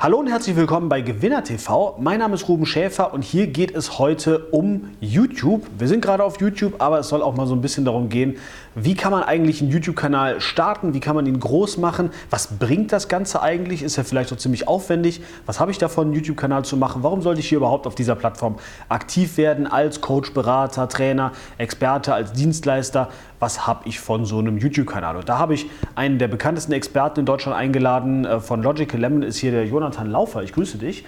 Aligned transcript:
Hallo 0.00 0.18
und 0.18 0.28
herzlich 0.28 0.54
willkommen 0.54 0.88
bei 0.88 1.00
Gewinner 1.00 1.42
TV. 1.42 1.96
Mein 1.98 2.20
Name 2.20 2.36
ist 2.36 2.46
Ruben 2.46 2.66
Schäfer 2.66 3.12
und 3.12 3.24
hier 3.24 3.48
geht 3.48 3.74
es 3.74 3.98
heute 3.98 4.46
um 4.52 4.90
YouTube. 5.00 5.66
Wir 5.76 5.88
sind 5.88 6.02
gerade 6.02 6.22
auf 6.22 6.40
YouTube, 6.40 6.74
aber 6.78 7.00
es 7.00 7.08
soll 7.08 7.20
auch 7.20 7.34
mal 7.34 7.48
so 7.48 7.54
ein 7.56 7.60
bisschen 7.60 7.84
darum 7.84 8.08
gehen, 8.08 8.36
wie 8.84 8.94
kann 8.94 9.12
man 9.12 9.22
eigentlich 9.22 9.60
einen 9.60 9.70
YouTube-Kanal 9.70 10.40
starten, 10.40 10.94
wie 10.94 11.00
kann 11.00 11.14
man 11.14 11.26
ihn 11.26 11.40
groß 11.40 11.78
machen, 11.78 12.10
was 12.30 12.58
bringt 12.58 12.92
das 12.92 13.08
Ganze 13.08 13.42
eigentlich, 13.42 13.82
ist 13.82 13.96
ja 13.96 14.04
vielleicht 14.04 14.32
auch 14.32 14.36
ziemlich 14.36 14.68
aufwendig, 14.68 15.22
was 15.46 15.60
habe 15.60 15.70
ich 15.70 15.78
davon, 15.78 16.08
einen 16.08 16.14
YouTube-Kanal 16.14 16.64
zu 16.64 16.76
machen, 16.76 17.02
warum 17.02 17.22
sollte 17.22 17.40
ich 17.40 17.48
hier 17.48 17.58
überhaupt 17.58 17.86
auf 17.86 17.94
dieser 17.94 18.14
Plattform 18.14 18.56
aktiv 18.88 19.36
werden 19.36 19.66
als 19.66 20.00
Coach, 20.00 20.32
Berater, 20.32 20.88
Trainer, 20.88 21.32
Experte, 21.58 22.14
als 22.14 22.32
Dienstleister, 22.32 23.08
was 23.40 23.66
habe 23.66 23.88
ich 23.88 24.00
von 24.00 24.24
so 24.24 24.38
einem 24.38 24.58
YouTube-Kanal. 24.58 25.16
Und 25.16 25.28
da 25.28 25.38
habe 25.38 25.54
ich 25.54 25.66
einen 25.94 26.18
der 26.18 26.28
bekanntesten 26.28 26.72
Experten 26.72 27.20
in 27.20 27.26
Deutschland 27.26 27.56
eingeladen, 27.56 28.24
äh, 28.24 28.40
von 28.40 28.62
Logical 28.62 29.00
Lemon 29.00 29.22
ist 29.22 29.38
hier 29.38 29.52
der 29.52 29.66
Jonathan 29.66 30.10
Laufer, 30.10 30.42
ich 30.42 30.52
grüße 30.52 30.78
dich. 30.78 31.04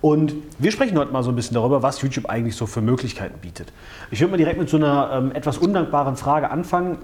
Und 0.00 0.34
wir 0.58 0.70
sprechen 0.70 0.98
heute 0.98 1.12
mal 1.12 1.22
so 1.22 1.30
ein 1.30 1.36
bisschen 1.36 1.54
darüber, 1.54 1.82
was 1.82 2.02
YouTube 2.02 2.26
eigentlich 2.26 2.56
so 2.56 2.66
für 2.66 2.80
Möglichkeiten 2.80 3.38
bietet. 3.40 3.72
Ich 4.10 4.20
würde 4.20 4.32
mal 4.32 4.36
direkt 4.36 4.58
mit 4.58 4.68
so 4.68 4.76
einer 4.76 5.10
ähm, 5.12 5.32
etwas 5.32 5.58
undankbaren 5.58 6.16
Frage 6.16 6.50
anfangen. 6.50 6.98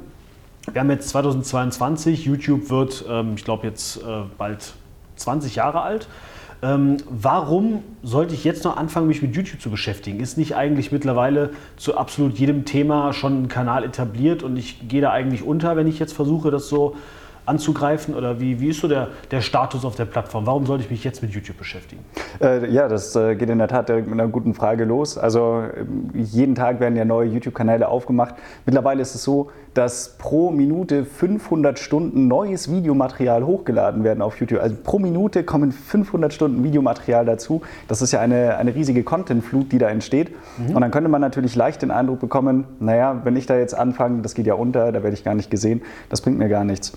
Wir 0.71 0.81
haben 0.81 0.91
jetzt 0.91 1.09
2022, 1.09 2.25
YouTube 2.27 2.69
wird, 2.71 3.05
ähm, 3.09 3.33
ich 3.37 3.45
glaube, 3.45 3.67
jetzt 3.67 3.97
äh, 3.99 4.23
bald 4.37 4.75
20 5.17 5.57
Jahre 5.57 5.83
alt. 5.83 6.09
Ähm, 6.63 6.99
warum 7.09 7.83
sollte 8.03 8.35
ich 8.35 8.45
jetzt 8.45 8.65
noch 8.65 8.77
anfangen, 8.77 9.07
mich 9.07 9.23
mit 9.23 9.35
YouTube 9.35 9.63
zu 9.63 9.71
beschäftigen? 9.71 10.21
Ist 10.21 10.37
nicht 10.37 10.55
eigentlich 10.55 10.93
mittlerweile 10.93 11.51
zu 11.79 11.97
absolut 11.97 12.39
jedem 12.39 12.67
Thema 12.67 13.15
schon 13.15 13.45
ein 13.45 13.49
Kanal 13.49 13.83
etabliert 13.83 14.43
und 14.43 14.59
ich 14.59 14.87
gehe 14.87 15.01
da 15.01 15.11
eigentlich 15.11 15.43
unter, 15.43 15.77
wenn 15.77 15.87
ich 15.87 15.99
jetzt 15.99 16.13
versuche, 16.13 16.51
das 16.51 16.69
so 16.69 16.97
anzugreifen? 17.51 18.15
Oder 18.15 18.41
wie, 18.41 18.61
wie 18.61 18.69
ist 18.69 18.81
so 18.81 18.89
der, 18.89 19.09
der 19.31 19.41
Status 19.41 19.85
auf 19.85 19.97
der 19.97 20.07
Plattform? 20.07 20.47
Warum 20.47 20.65
sollte 20.67 20.85
ich 20.85 20.91
mich 20.91 21.05
jetzt 21.05 21.23
mit 21.23 21.33
YouTube 21.33 21.59
beschäftigen? 21.59 22.03
Äh, 22.41 22.71
ja, 22.71 22.89
das 22.89 23.15
äh, 23.17 23.35
geht 23.35 23.51
in 23.51 23.59
der 23.59 23.69
Tat 23.69 23.89
direkt 23.89 24.09
mit 24.09 24.19
einer 24.19 24.31
guten 24.31 24.55
Frage 24.55 24.85
los. 24.85 25.19
Also 25.19 25.63
äh, 25.63 25.85
jeden 26.15 26.55
Tag 26.55 26.81
werden 26.81 26.97
ja 26.97 27.05
neue 27.05 27.29
YouTube-Kanäle 27.29 27.89
aufgemacht. 27.89 28.37
Mittlerweile 28.65 29.03
ist 29.03 29.15
es 29.15 29.23
so, 29.23 29.51
dass 29.75 30.17
pro 30.19 30.51
Minute 30.51 31.05
500 31.05 31.79
Stunden 31.79 32.29
neues 32.29 32.71
Videomaterial 32.71 33.45
hochgeladen 33.45 34.05
werden 34.05 34.23
auf 34.23 34.41
YouTube. 34.41 34.61
Also 34.61 34.77
pro 34.83 34.99
Minute 34.99 35.45
kommen 35.45 35.73
500 35.73 36.33
Stunden 36.33 36.65
Videomaterial 36.65 37.25
dazu. 37.25 37.63
Das 37.89 38.03
ist 38.03 38.13
ja 38.13 38.21
eine, 38.21 38.57
eine 38.57 38.75
riesige 38.75 39.03
Content-Flut, 39.03 39.73
die 39.73 39.79
da 39.79 39.89
entsteht. 39.89 40.31
Mhm. 40.59 40.75
Und 40.75 40.81
dann 40.81 40.91
könnte 40.91 41.09
man 41.09 41.21
natürlich 41.21 41.55
leicht 41.55 41.83
den 41.83 41.91
Eindruck 41.91 42.21
bekommen, 42.21 42.65
naja, 42.81 43.21
wenn 43.25 43.37
ich 43.37 43.47
da 43.47 43.57
jetzt 43.57 43.75
anfange, 43.75 44.23
das 44.23 44.35
geht 44.35 44.47
ja 44.47 44.55
unter, 44.55 44.93
da 44.93 45.03
werde 45.03 45.15
ich 45.15 45.25
gar 45.25 45.35
nicht 45.35 45.51
gesehen, 45.51 45.83
das 46.09 46.21
bringt 46.21 46.39
mir 46.39 46.49
gar 46.49 46.65
nichts. 46.65 46.93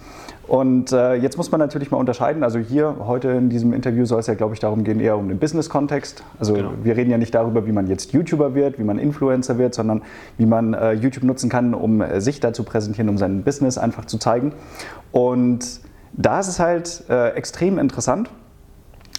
Und 0.47 0.91
äh, 0.91 1.16
jetzt 1.16 1.38
muss 1.38 1.52
man 1.52 1.59
natürlich 1.59 1.89
mal 1.89 1.97
unterscheiden. 1.97 2.44
Also 2.44 2.59
hier 2.59 2.97
heute 2.99 3.30
in 3.30 3.49
diesem 3.49 3.72
Interview 3.72 4.05
soll 4.05 4.19
es 4.19 4.27
ja, 4.27 4.33
glaube 4.33 4.53
ich, 4.53 4.59
darum 4.59 4.83
gehen, 4.83 4.99
eher 4.99 5.17
um 5.17 5.30
den 5.30 5.39
Business-Kontext. 5.39 6.23
Also 6.38 6.53
genau. 6.53 6.72
wir 6.83 6.97
reden 6.97 7.11
ja 7.11 7.17
nicht 7.17 7.33
darüber, 7.33 7.66
wie 7.66 7.72
man 7.72 7.88
jetzt 7.88 8.11
YouTuber 8.11 8.53
wird, 8.53 8.77
wie 8.77 8.83
man 8.83 8.99
Influencer 8.99 9.58
wird, 9.58 9.73
sondern 9.73 10.02
wie 10.38 10.45
man 10.45 10.73
äh, 10.73 10.91
YouTube 10.94 11.23
nutzen 11.23 11.49
kann, 11.49 11.73
um 11.73 12.02
äh, 12.02 12.19
sich 12.19 12.41
dazu 12.41 12.64
präsentieren, 12.64 13.08
um 13.09 13.17
sein 13.17 13.44
Business 13.44 13.77
einfach 13.77 14.05
zu 14.05 14.17
zeigen. 14.17 14.53
Und 15.11 15.80
da 16.11 16.39
ist 16.39 16.48
es 16.48 16.60
halt 16.60 17.04
äh, 17.10 17.30
extrem 17.30 17.80
interessant, 17.80 18.30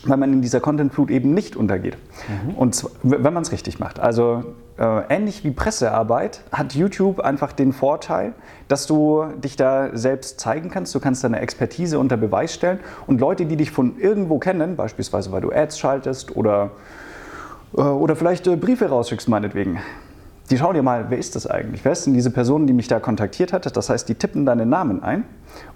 weil 0.05 0.19
man 0.19 0.33
in 0.33 0.43
dieser 0.43 0.61
Content-Flut 0.61 1.11
eben 1.11 1.33
nicht 1.33 1.57
untergeht. 1.57 1.97
Mhm. 2.29 2.55
Und 2.55 2.75
zwar, 2.75 2.91
wenn 3.03 3.33
man 3.33 3.43
es 3.43 3.51
richtig 3.51 3.81
macht. 3.81 3.99
Also 3.99 4.45
ähnlich 4.83 5.45
wie 5.45 5.53
Pressearbeit 5.53 6.43
hat 6.51 6.75
YouTube 6.75 7.21
einfach 7.21 7.53
den 7.53 7.73
Vorteil, 7.73 8.33
dass 8.67 8.87
du 8.87 9.25
dich 9.37 9.57
da 9.57 9.97
selbst 9.97 10.41
zeigen 10.41 10.71
kannst. 10.71 10.95
Du 10.95 11.01
kannst 11.01 11.23
deine 11.23 11.41
Expertise 11.41 11.99
unter 11.99 12.17
Beweis 12.17 12.55
stellen 12.55 12.81
und 13.07 13.21
Leute, 13.21 13.47
die 13.47 13.57
dich 13.57 13.71
von 13.71 13.99
irgendwo 13.99 14.39
kennen, 14.39 14.75
beispielsweise 14.75 15.31
weil 15.31 15.43
du 15.43 15.53
Ads 15.53 15.79
schaltest 15.79 16.37
oder, 16.37 16.73
äh, 17.77 17.83
oder 17.83 18.17
vielleicht 18.17 18.47
äh, 18.47 18.57
Briefe 18.57 18.89
rausschickst 18.89 19.29
meinetwegen, 19.29 19.79
die 20.51 20.59
schauen 20.59 20.75
dir 20.75 20.83
mal, 20.83 21.07
wer 21.09 21.19
ist 21.19 21.37
das 21.37 21.47
eigentlich? 21.47 21.85
Wer 21.85 21.93
ist 21.93 22.07
denn 22.07 22.15
diese 22.15 22.31
Person, 22.31 22.67
die 22.67 22.73
mich 22.73 22.89
da 22.89 23.01
kontaktiert 23.01 23.53
hat? 23.53 23.75
Das 23.77 23.89
heißt, 23.91 24.09
die 24.09 24.15
tippen 24.15 24.45
deinen 24.45 24.69
Namen 24.69 25.03
ein 25.03 25.25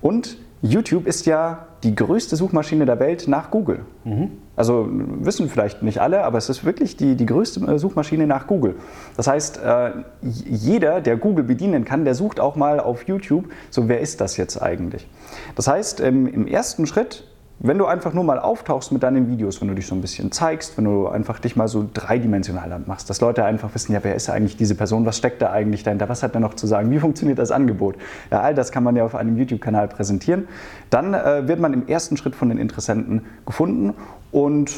und 0.01 0.37
YouTube 0.61 1.07
ist 1.07 1.27
ja 1.27 1.67
die 1.85 1.95
größte 1.95 2.35
Suchmaschine 2.35 2.85
der 2.85 2.99
Welt 2.99 3.29
nach 3.29 3.51
Google. 3.53 3.81
Mhm. 4.05 4.33
Also 4.57 4.89
wissen 4.91 5.49
vielleicht 5.49 5.85
nicht 5.85 6.01
alle, 6.01 6.25
aber 6.25 6.39
es 6.39 6.49
ist 6.49 6.65
wirklich 6.65 6.97
die, 6.97 7.15
die 7.15 7.27
größte 7.27 7.61
äh, 7.61 7.79
Suchmaschine 7.79 8.27
nach 8.27 8.49
Google. 8.49 8.75
Das 9.17 9.29
heißt, 9.29 9.61
äh, 9.65 9.91
jeder, 10.23 11.01
der 11.01 11.17
Google 11.17 11.45
bedienen 11.45 11.85
kann, 11.85 12.05
der 12.05 12.17
sucht 12.17 12.41
auch 12.41 12.57
mal 12.57 12.81
auf 12.81 13.07
YouTube, 13.07 13.45
so 13.71 13.89
wer 13.89 14.01
ist 14.01 14.21
das 14.21 14.37
jetzt 14.37 14.61
eigentlich? 14.61 15.07
Das 15.55 15.69
heißt, 15.69 16.01
im 16.01 16.49
ersten 16.49 16.87
Schritt 16.87 17.25
wenn 17.61 17.77
du 17.77 17.87
einfach 17.87 18.13
nur 18.13 18.23
mal 18.23 18.39
auftauchst 18.39 18.93
mit 18.93 19.03
deinen 19.03 19.29
Videos, 19.29 19.61
wenn 19.61 19.69
du 19.69 19.75
dich 19.75 19.87
so 19.87 19.95
ein 19.95 20.01
bisschen 20.01 20.31
zeigst, 20.31 20.77
wenn 20.77 20.85
du 20.85 21.09
einfach 21.09 21.41
dich 21.41 21.57
mal 21.57 21.67
so 21.67 21.89
dreidimensionaler 21.93 22.81
machst, 22.87 23.11
dass 23.11 23.21
Leute 23.21 23.45
einfach 23.45 23.75
wissen, 23.75 23.93
ja, 23.93 24.01
wer 24.03 24.15
ist 24.15 24.31
eigentlich 24.31 24.57
diese 24.57 24.77
Person, 24.77 25.05
was 25.07 25.19
steckt 25.19 25.43
da 25.43 25.51
eigentlich 25.51 25.83
dahinter, 25.83 26.09
was 26.09 26.23
hat 26.23 26.35
er 26.35 26.41
noch 26.41 26.55
zu 26.55 26.67
sagen, 26.69 26.91
wie 26.91 27.01
funktioniert 27.01 27.39
das 27.39 27.51
Angebot? 27.51 27.97
Ja, 28.31 28.43
all 28.43 28.55
das 28.55 28.71
kann 28.71 28.85
man 28.85 28.95
ja 28.95 29.05
auf 29.05 29.17
einem 29.17 29.37
YouTube-Kanal 29.37 29.89
präsentieren. 29.89 30.47
Dann 30.91 31.15
äh, 31.15 31.49
wird 31.49 31.59
man 31.59 31.73
im 31.73 31.89
ersten 31.89 32.17
Schritt 32.17 32.37
von 32.37 32.49
den 32.49 32.59
Interessenten 32.59 33.27
gefunden 33.45 33.95
und 34.31 34.73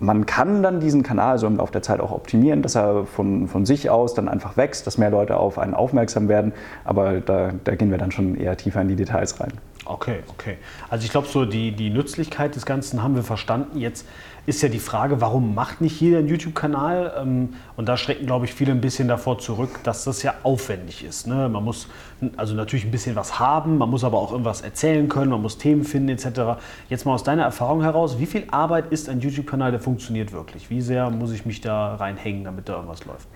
man 0.00 0.26
kann 0.26 0.62
dann 0.62 0.80
diesen 0.80 1.02
Kanal 1.02 1.38
so 1.38 1.46
im 1.46 1.56
Laufe 1.56 1.72
der 1.72 1.82
Zeit 1.82 2.00
auch 2.00 2.10
optimieren, 2.10 2.62
dass 2.62 2.74
er 2.74 3.04
von, 3.06 3.48
von 3.48 3.66
sich 3.66 3.90
aus 3.90 4.14
dann 4.14 4.28
einfach 4.28 4.56
wächst, 4.56 4.86
dass 4.86 4.98
mehr 4.98 5.10
Leute 5.10 5.36
auf 5.36 5.58
einen 5.58 5.74
aufmerksam 5.74 6.28
werden. 6.28 6.52
Aber 6.84 7.20
da, 7.20 7.52
da 7.64 7.74
gehen 7.74 7.90
wir 7.90 7.98
dann 7.98 8.10
schon 8.10 8.34
eher 8.34 8.56
tiefer 8.56 8.80
in 8.80 8.88
die 8.88 8.96
Details 8.96 9.38
rein. 9.40 9.52
Okay, 9.84 10.20
okay. 10.28 10.58
Also 10.88 11.04
ich 11.04 11.10
glaube, 11.10 11.26
so 11.26 11.44
die, 11.44 11.72
die 11.72 11.90
Nützlichkeit 11.90 12.54
des 12.54 12.64
Ganzen 12.64 13.02
haben 13.02 13.16
wir 13.16 13.22
verstanden. 13.22 13.78
Jetzt 13.78 14.06
ist 14.46 14.62
ja 14.62 14.68
die 14.68 14.78
Frage, 14.78 15.20
warum 15.20 15.54
macht 15.54 15.80
nicht 15.80 16.00
jeder 16.00 16.18
einen 16.18 16.28
YouTube-Kanal? 16.28 17.14
Ähm, 17.20 17.50
und 17.76 17.88
da 17.88 17.96
schrecken, 17.96 18.26
glaube 18.26 18.44
ich, 18.44 18.54
viele 18.54 18.72
ein 18.72 18.80
bisschen 18.80 19.08
davor 19.08 19.38
zurück, 19.38 19.80
dass 19.82 20.04
das 20.04 20.22
ja 20.22 20.34
aufwendig 20.42 21.04
ist. 21.04 21.26
Ne? 21.26 21.48
Man 21.48 21.64
muss 21.64 21.88
also 22.36 22.54
natürlich 22.54 22.84
ein 22.84 22.90
bisschen 22.90 23.16
was 23.16 23.38
haben, 23.38 23.78
man 23.78 23.90
muss 23.90 24.04
aber 24.04 24.18
auch 24.18 24.32
irgendwas 24.32 24.60
erzählen 24.60 25.08
können, 25.08 25.30
man 25.30 25.42
muss 25.42 25.58
Themen 25.58 25.84
finden 25.84 26.10
etc. 26.10 26.60
Jetzt 26.88 27.06
mal 27.06 27.14
aus 27.14 27.22
deiner 27.22 27.42
Erfahrung 27.42 27.82
heraus, 27.82 28.18
wie 28.18 28.26
viel 28.26 28.44
Arbeit 28.50 28.92
ist 28.92 29.08
ein 29.08 29.20
YouTube-Kanal, 29.20 29.70
der 29.72 29.80
funktioniert 29.90 30.32
wirklich? 30.32 30.70
Wie 30.70 30.80
sehr 30.80 31.10
muss 31.10 31.32
ich 31.32 31.44
mich 31.46 31.60
da 31.62 31.96
reinhängen, 31.96 32.44
damit 32.44 32.68
da 32.68 32.76
irgendwas 32.76 33.00
läuft? 33.06 33.26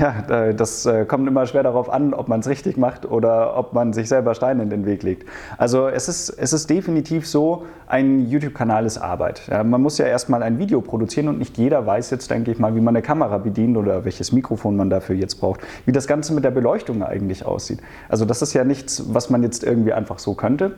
Ja, 0.00 0.52
das 0.52 0.86
äh, 0.86 1.04
kommt 1.04 1.28
immer 1.28 1.46
schwer 1.46 1.62
darauf 1.62 1.90
an, 1.90 2.14
ob 2.14 2.28
man 2.28 2.40
es 2.40 2.48
richtig 2.48 2.78
macht 2.78 3.04
oder 3.04 3.58
ob 3.58 3.74
man 3.74 3.92
sich 3.92 4.08
selber 4.08 4.34
Steine 4.34 4.62
in 4.62 4.70
den 4.70 4.86
Weg 4.86 5.02
legt. 5.02 5.28
Also 5.58 5.88
es 5.88 6.08
ist, 6.08 6.30
es 6.30 6.54
ist 6.54 6.70
definitiv 6.70 7.28
so, 7.28 7.66
ein 7.86 8.26
YouTube-Kanal 8.26 8.86
ist 8.86 8.96
Arbeit. 8.96 9.50
Man 9.50 9.82
muss 9.82 9.98
ja 9.98 10.06
erstmal 10.06 10.42
ein 10.42 10.58
Video 10.58 10.80
produzieren 10.80 11.28
und 11.28 11.38
nicht 11.38 11.58
jeder 11.58 11.84
weiß 11.84 12.10
jetzt, 12.10 12.30
denke 12.30 12.50
ich 12.50 12.58
mal, 12.58 12.74
wie 12.74 12.80
man 12.80 12.96
eine 12.96 13.02
Kamera 13.02 13.36
bedient 13.36 13.76
oder 13.76 14.06
welches 14.06 14.32
Mikrofon 14.32 14.76
man 14.76 14.88
dafür 14.88 15.14
jetzt 15.14 15.36
braucht, 15.36 15.60
wie 15.84 15.92
das 15.92 16.06
Ganze 16.06 16.32
mit 16.32 16.42
der 16.42 16.52
Beleuchtung 16.52 17.02
eigentlich 17.02 17.44
aussieht. 17.44 17.80
Also 18.08 18.24
das 18.24 18.40
ist 18.40 18.54
ja 18.54 18.64
nichts, 18.64 19.12
was 19.12 19.28
man 19.28 19.42
jetzt 19.42 19.62
irgendwie 19.62 19.92
einfach 19.92 20.18
so 20.18 20.32
könnte 20.32 20.76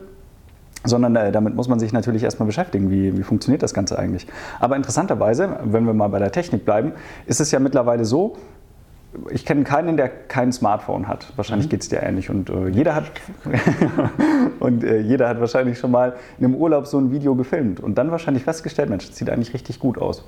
sondern 0.83 1.15
äh, 1.15 1.31
damit 1.31 1.55
muss 1.55 1.67
man 1.67 1.79
sich 1.79 1.93
natürlich 1.93 2.23
erstmal 2.23 2.47
beschäftigen, 2.47 2.89
wie, 2.89 3.17
wie 3.17 3.23
funktioniert 3.23 3.63
das 3.63 3.73
Ganze 3.73 3.99
eigentlich. 3.99 4.27
Aber 4.59 4.75
interessanterweise, 4.75 5.59
wenn 5.63 5.85
wir 5.85 5.93
mal 5.93 6.07
bei 6.07 6.19
der 6.19 6.31
Technik 6.31 6.65
bleiben, 6.65 6.93
ist 7.25 7.41
es 7.41 7.51
ja 7.51 7.59
mittlerweile 7.59 8.05
so, 8.05 8.37
ich 9.31 9.43
kenne 9.43 9.63
keinen, 9.63 9.97
der 9.97 10.07
kein 10.07 10.51
Smartphone 10.51 11.07
hat. 11.07 11.33
Wahrscheinlich 11.35 11.67
mhm. 11.67 11.71
geht 11.71 11.81
es 11.81 11.89
dir 11.89 12.03
ähnlich. 12.03 12.29
Und 12.29 12.49
äh, 12.49 12.67
jeder 12.67 12.93
hat 12.93 13.05
und 14.59 14.83
äh, 14.83 14.99
jeder 14.99 15.27
hat 15.27 15.39
wahrscheinlich 15.39 15.79
schon 15.79 15.91
mal 15.91 16.13
in 16.37 16.45
einem 16.45 16.55
Urlaub 16.55 16.85
so 16.85 16.99
ein 16.99 17.11
Video 17.11 17.35
gefilmt 17.35 17.79
und 17.79 17.97
dann 17.97 18.11
wahrscheinlich 18.11 18.43
festgestellt, 18.43 18.89
Mensch, 18.89 19.07
das 19.07 19.17
sieht 19.17 19.29
eigentlich 19.29 19.53
richtig 19.53 19.79
gut 19.79 19.97
aus. 19.97 20.25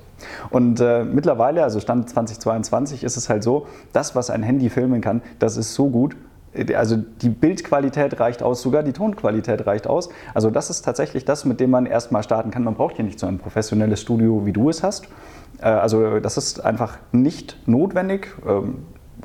Und 0.50 0.80
äh, 0.80 1.04
mittlerweile, 1.04 1.62
also 1.62 1.78
Stand 1.78 2.10
2022, 2.10 3.04
ist 3.04 3.16
es 3.16 3.28
halt 3.28 3.44
so, 3.44 3.66
das, 3.92 4.16
was 4.16 4.30
ein 4.30 4.42
Handy 4.42 4.68
filmen 4.68 5.00
kann, 5.00 5.22
das 5.38 5.56
ist 5.56 5.74
so 5.74 5.88
gut. 5.88 6.16
Also 6.74 6.96
die 6.96 7.30
Bildqualität 7.30 8.20
reicht 8.20 8.42
aus, 8.42 8.60
sogar 8.60 8.82
die 8.82 8.92
Tonqualität 8.92 9.66
reicht 9.66 9.86
aus. 9.86 10.10
Also 10.34 10.50
das 10.50 10.68
ist 10.70 10.82
tatsächlich 10.82 11.24
das, 11.24 11.44
mit 11.44 11.60
dem 11.60 11.70
man 11.70 11.86
erstmal 11.86 12.22
starten 12.22 12.50
kann. 12.50 12.64
Man 12.64 12.74
braucht 12.74 12.96
hier 12.96 13.04
nicht 13.04 13.18
so 13.18 13.26
ein 13.26 13.38
professionelles 13.38 14.00
Studio, 14.00 14.44
wie 14.44 14.52
du 14.52 14.68
es 14.68 14.82
hast. 14.82 15.08
Äh, 15.60 15.66
also 15.66 16.20
das 16.20 16.36
ist 16.36 16.64
einfach 16.64 16.98
nicht 17.12 17.56
notwendig. 17.66 18.28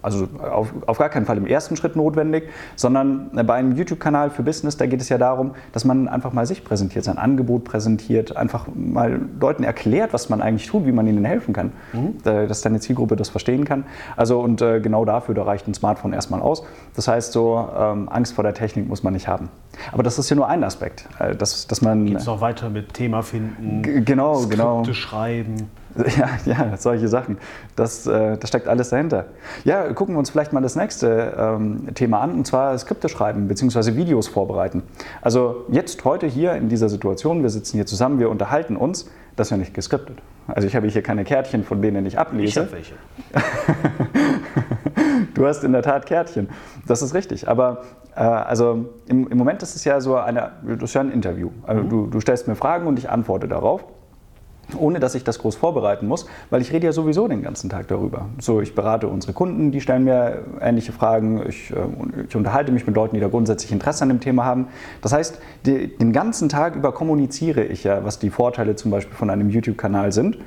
Also 0.08 0.30
auf, 0.42 0.74
auf 0.86 0.98
gar 0.98 1.10
keinen 1.10 1.26
Fall 1.26 1.36
im 1.36 1.46
ersten 1.46 1.76
Schritt 1.76 1.98
notwendig, 1.98 2.46
sondern 2.78 3.30
bei 3.34 3.56
einem 3.56 3.76
YouTube-Kanal 3.76 4.30
für 4.30 4.42
Business, 4.42 4.78
da 4.78 4.86
geht 4.86 5.02
es 5.02 5.10
ja 5.10 5.18
darum, 5.18 5.52
dass 5.74 5.84
man 5.84 6.08
einfach 6.08 6.32
mal 6.32 6.46
sich 6.46 6.64
präsentiert, 6.64 7.04
sein 7.04 7.18
Angebot 7.18 7.66
präsentiert, 7.66 8.38
einfach 8.38 8.68
mal 8.74 9.20
Leuten 9.38 9.66
erklärt, 9.66 10.14
was 10.14 10.30
man 10.30 10.42
eigentlich 10.42 10.68
tut, 10.68 10.86
wie 10.86 10.94
man 10.94 11.08
ihnen 11.08 11.26
helfen 11.26 11.54
kann, 11.54 11.74
mhm. 11.92 12.24
dass 12.24 12.62
deine 12.62 12.80
Zielgruppe 12.80 13.18
das 13.18 13.28
verstehen 13.28 13.66
kann. 13.66 13.84
Also 14.16 14.40
und 14.40 14.62
äh, 14.62 14.80
genau 14.80 15.04
dafür, 15.04 15.36
da 15.36 15.44
reicht 15.44 15.68
ein 15.68 15.74
Smartphone 15.74 16.14
erstmal 16.14 16.42
aus. 16.42 16.64
Das 16.96 17.10
heißt 17.10 17.34
so, 17.34 17.68
ähm, 17.78 18.08
Angst 18.08 18.34
vor 18.34 18.46
der 18.46 18.54
Technik 18.54 18.88
muss 18.88 19.04
man 19.04 19.12
nicht 19.12 19.28
haben. 19.28 19.50
Aber 19.92 20.04
das 20.04 20.18
ist 20.18 20.30
ja 20.30 20.38
nur 20.38 20.48
ein 20.48 20.64
Aspekt, 20.64 21.10
äh, 21.20 21.36
dass, 21.36 21.68
dass 21.68 21.82
man... 21.82 22.06
Geht 22.06 22.18
es 22.18 22.26
noch 22.26 22.40
weiter 22.40 22.70
mit 22.70 22.94
Thema 22.94 23.24
finden, 23.24 24.06
genau, 24.06 24.36
Skripte 24.36 24.56
genau. 24.56 24.94
schreiben? 24.94 25.70
Ja, 26.18 26.30
ja, 26.46 26.78
solche 26.78 27.08
Sachen. 27.08 27.38
Das, 27.76 28.08
äh, 28.08 28.38
das 28.38 28.50
steckt 28.50 28.68
alles 28.68 28.90
dahinter. 28.90 29.26
Ja, 29.64 29.92
gucken 29.94 30.16
wir 30.16 30.20
uns 30.20 30.30
vielleicht 30.30 30.54
mal 30.54 30.62
das 30.62 30.76
nächste 30.76 31.36
ähm, 31.38 31.94
Thema 31.96 32.22
an, 32.22 32.32
und 32.32 32.48
zwar 32.48 32.78
Skripte 32.78 33.10
schreiben 33.10 33.48
bzw. 33.48 33.96
Videos 33.96 34.28
vorbereiten. 34.28 34.84
Also 35.22 35.66
jetzt 35.70 36.04
heute 36.06 36.28
hier 36.28 36.54
in 36.54 36.70
dieser 36.70 36.90
Situation, 36.90 37.42
wir 37.42 37.50
sitzen 37.50 37.78
hier 37.78 37.86
zusammen, 37.86 38.20
wir 38.20 38.30
unterhalten 38.30 38.76
uns, 38.76 39.10
das 39.36 39.48
ist 39.48 39.52
ja 39.52 39.58
nicht 39.58 39.74
geskriptet. 39.74 40.18
Also 40.48 40.68
ich 40.68 40.76
habe 40.76 40.88
hier 40.88 41.02
keine 41.02 41.26
Kärtchen, 41.26 41.64
von 41.64 41.82
denen 41.82 42.06
ich 42.06 42.18
ablese. 42.18 42.48
Ich 42.48 42.58
habe 42.58 42.72
welche. 42.72 42.94
du 45.34 45.46
hast 45.46 45.64
in 45.64 45.74
der 45.74 45.82
Tat 45.82 46.06
Kärtchen. 46.06 46.48
Das 46.88 47.02
ist 47.02 47.14
richtig. 47.14 47.50
Aber 47.50 47.84
äh, 48.16 48.22
also 48.22 48.86
im, 49.08 49.28
im, 49.28 49.38
Moment 49.38 49.62
ist 49.62 49.76
es 49.76 49.84
ja 49.84 50.00
so 50.00 50.16
eine, 50.16 50.52
das 50.64 50.84
ist 50.84 50.94
ja 50.94 51.02
ein 51.02 51.12
Interview. 51.12 51.52
Also 51.64 51.84
mhm. 51.84 51.90
du, 51.90 52.08
du 52.08 52.20
stellst 52.22 52.48
mir 52.48 52.56
Fragen 52.56 52.88
und 52.88 52.98
ich 52.98 53.10
antworte 53.10 53.48
darauf 53.48 53.84
ohne 54.78 55.00
dass 55.00 55.16
ich 55.16 55.24
das 55.24 55.40
groß 55.40 55.56
vorbereiten 55.56 56.08
muss, 56.08 56.26
weil 56.50 56.62
ich 56.62 56.74
rede 56.74 56.86
ja 56.86 56.92
sowieso 56.92 57.28
den 57.28 57.42
ganzen 57.42 57.70
Tag 57.70 57.88
darüber. 57.88 58.28
So, 58.40 58.62
ich 58.62 58.76
berate 58.76 59.08
unsere 59.08 59.34
Kunden, 59.34 59.72
die 59.72 59.82
stellen 59.82 60.04
mir 60.04 60.44
ähnliche 60.62 60.92
Fragen, 60.92 61.44
ich, 61.48 61.72
äh, 61.72 61.76
ich 62.28 62.36
unterhalte 62.36 62.72
mich 62.72 62.86
mit 62.86 62.96
Leuten, 62.96 63.16
die 63.16 63.22
da 63.22 63.28
grundsätzlich 63.28 63.72
Interesse 63.72 64.04
an 64.04 64.10
dem 64.10 64.20
Thema 64.20 64.46
haben. 64.46 64.68
Das 65.02 65.14
heißt, 65.14 65.40
die, 65.66 65.96
den 65.98 66.12
ganzen 66.12 66.50
Tag 66.50 66.76
über 66.76 66.92
kommuniziere 66.92 67.64
ich 67.64 67.84
ja, 67.84 68.04
was 68.04 68.20
die 68.20 68.30
Vorteile 68.30 68.76
zum 68.76 68.92
Beispiel 68.92 69.16
von 69.16 69.30
einem 69.30 69.50
YouTube-Kanal 69.50 70.12
sind. 70.12 70.38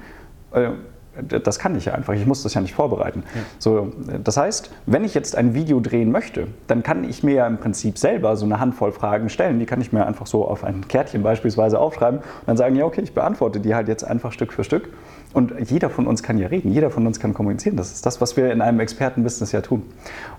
Das 1.28 1.58
kann 1.58 1.76
ich 1.76 1.86
ja 1.86 1.94
einfach, 1.94 2.14
ich 2.14 2.26
muss 2.26 2.42
das 2.42 2.54
ja 2.54 2.60
nicht 2.60 2.74
vorbereiten. 2.74 3.22
Ja. 3.34 3.40
So, 3.58 3.92
das 4.22 4.36
heißt, 4.36 4.70
wenn 4.86 5.04
ich 5.04 5.14
jetzt 5.14 5.36
ein 5.36 5.54
Video 5.54 5.80
drehen 5.80 6.10
möchte, 6.10 6.46
dann 6.66 6.82
kann 6.82 7.04
ich 7.04 7.22
mir 7.22 7.34
ja 7.34 7.46
im 7.46 7.58
Prinzip 7.58 7.98
selber 7.98 8.36
so 8.36 8.44
eine 8.44 8.60
Handvoll 8.60 8.92
Fragen 8.92 9.28
stellen. 9.28 9.58
Die 9.58 9.66
kann 9.66 9.80
ich 9.80 9.92
mir 9.92 10.06
einfach 10.06 10.26
so 10.26 10.46
auf 10.46 10.64
ein 10.64 10.86
Kärtchen 10.88 11.22
beispielsweise 11.22 11.78
aufschreiben 11.78 12.20
und 12.20 12.46
dann 12.46 12.56
sagen, 12.56 12.76
ja, 12.76 12.84
okay, 12.84 13.02
ich 13.02 13.14
beantworte 13.14 13.60
die 13.60 13.74
halt 13.74 13.88
jetzt 13.88 14.04
einfach 14.04 14.32
Stück 14.32 14.52
für 14.52 14.64
Stück. 14.64 14.90
Und 15.32 15.52
jeder 15.70 15.90
von 15.90 16.06
uns 16.06 16.22
kann 16.22 16.38
ja 16.38 16.48
reden, 16.48 16.72
jeder 16.72 16.90
von 16.90 17.06
uns 17.06 17.20
kann 17.20 17.34
kommunizieren. 17.34 17.76
Das 17.76 17.92
ist 17.92 18.04
das, 18.04 18.20
was 18.20 18.36
wir 18.36 18.52
in 18.52 18.60
einem 18.60 18.80
Expertenbusiness 18.80 19.52
ja 19.52 19.60
tun. 19.60 19.82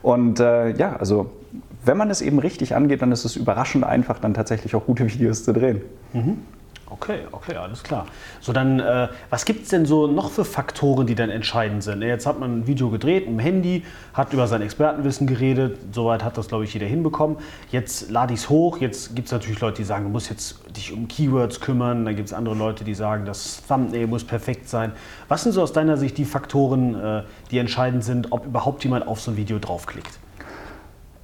Und 0.02 0.40
äh, 0.40 0.72
ja, 0.72 0.98
also 0.98 1.32
wenn 1.86 1.98
man 1.98 2.10
es 2.10 2.22
eben 2.22 2.40
richtig 2.40 2.76
angeht, 2.76 3.02
dann 3.02 3.12
ist 3.12 3.26
es 3.26 3.36
überraschend 3.36 3.84
einfach, 3.84 4.20
dann 4.20 4.34
tatsächlich 4.34 4.76
auch 4.76 4.86
gute 4.86 5.08
Videos 5.14 5.44
zu 5.44 5.54
drehen. 5.54 5.82
Mhm. 6.14 6.40
Okay, 6.94 7.22
okay, 7.32 7.56
alles 7.56 7.84
klar. 7.84 8.06
So, 8.42 8.52
dann, 8.52 8.82
äh, 8.82 9.08
was 9.30 9.46
gibt 9.46 9.64
es 9.64 9.70
denn 9.70 9.86
so 9.86 10.08
noch 10.08 10.30
für 10.30 10.44
Faktoren, 10.44 11.08
die 11.08 11.16
dann 11.16 11.30
entscheidend 11.30 11.84
sind? 11.84 12.02
Jetzt 12.02 12.26
hat 12.26 12.38
man 12.38 12.60
ein 12.60 12.68
Video 12.68 12.90
gedreht 12.90 13.28
im 13.28 13.40
Handy, 13.40 13.86
hat 14.14 14.34
über 14.34 14.46
sein 14.46 14.62
Expertenwissen 14.62 15.26
geredet, 15.26 15.80
soweit 15.94 16.22
hat 16.22 16.38
das, 16.38 16.50
glaube 16.50 16.66
ich, 16.66 16.74
jeder 16.74 16.88
hinbekommen. 16.88 17.38
Jetzt 17.72 18.12
lade 18.12 18.34
ich 18.34 18.42
es 18.42 18.50
hoch, 18.50 18.80
jetzt 18.80 19.16
gibt 19.16 19.28
es 19.28 19.32
natürlich 19.32 19.62
Leute, 19.62 19.78
die 19.78 19.84
sagen, 19.86 20.04
du 20.04 20.10
musst 20.10 20.30
jetzt 20.30 20.60
dich 20.76 20.92
um 20.92 21.08
Keywords 21.08 21.62
kümmern, 21.62 22.04
dann 22.04 22.18
gibt 22.18 22.28
es 22.28 22.34
andere 22.34 22.56
Leute, 22.56 22.84
die 22.84 22.94
sagen, 22.94 23.24
das 23.24 23.64
Thumbnail 23.66 24.08
muss 24.08 24.26
perfekt 24.26 24.68
sein. 24.68 24.92
Was 25.30 25.44
sind 25.44 25.54
so 25.54 25.62
aus 25.62 25.72
deiner 25.72 25.96
Sicht 25.96 26.18
die 26.18 26.26
Faktoren, 26.26 26.96
äh, 26.96 27.24
die 27.52 27.60
entscheidend 27.60 28.04
sind, 28.04 28.34
ob 28.34 28.46
überhaupt 28.46 28.84
jemand 28.84 29.08
auf 29.08 29.22
so 29.22 29.32
ein 29.32 29.38
Video 29.38 29.60
draufklickt? 29.60 30.20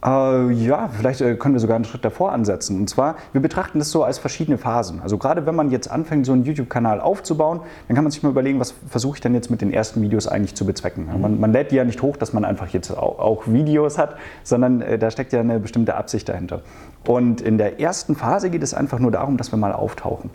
Äh, 0.06 0.52
ja, 0.52 0.90
vielleicht 0.90 1.22
äh, 1.22 1.36
können 1.36 1.56
wir 1.56 1.60
sogar 1.60 1.76
einen 1.76 1.86
Schritt 1.86 2.06
davor 2.06 2.32
ansetzen. 2.32 2.80
Und 2.80 2.90
zwar, 2.90 3.16
wir 3.32 3.42
betrachten 3.42 3.80
das 3.80 3.90
so 3.90 4.04
als 4.04 4.20
verschiedene 4.20 4.58
Phasen. 4.58 5.02
Also 5.02 5.18
gerade 5.18 5.46
wenn 5.46 5.56
man 5.56 5.72
jetzt 5.72 5.90
anfängt, 5.90 6.26
so 6.26 6.34
einen 6.34 6.44
YouTube-Kanal 6.44 7.02
aufzubauen, 7.02 7.62
dann 7.88 7.96
kann 7.96 8.04
man 8.04 8.12
sich 8.12 8.22
mal 8.22 8.30
überlegen, 8.30 8.60
was 8.60 8.76
versuche 8.88 9.18
ich 9.18 9.22
denn 9.22 9.34
jetzt 9.34 9.50
mit 9.50 9.62
den 9.62 9.74
ersten 9.74 10.02
Videos 10.02 10.28
eigentlich 10.28 10.56
zu 10.56 10.66
bezwecken. 10.66 11.08
Man, 11.20 11.40
man, 11.40 11.52
lädt 11.52 11.72
die 11.72 11.76
ja 11.76 11.84
nicht 11.84 12.02
hoch, 12.02 12.16
dass 12.16 12.32
man 12.32 12.46
einfach 12.46 12.68
jetzt 12.68 12.92
auch, 12.92 13.20
auch 13.20 13.48
Videos 13.48 13.98
hat, 13.98 14.16
sondern 14.44 14.82
äh, 14.82 15.00
da 15.00 15.10
steckt 15.10 15.34
ja 15.34 15.40
eine 15.40 15.60
bestimmte 15.60 15.96
Absicht 15.96 16.30
dahinter. 16.30 16.62
Und 17.08 17.42
in 17.42 17.58
der 17.58 17.80
ersten 17.80 18.16
Phase 18.16 18.50
geht 18.50 18.64
es 18.64 18.74
einfach 18.74 19.00
nur 19.00 19.12
darum, 19.12 19.38
dass 19.38 19.52
wir 19.52 19.58
mal 19.58 19.74
auftauchen. 19.74 20.30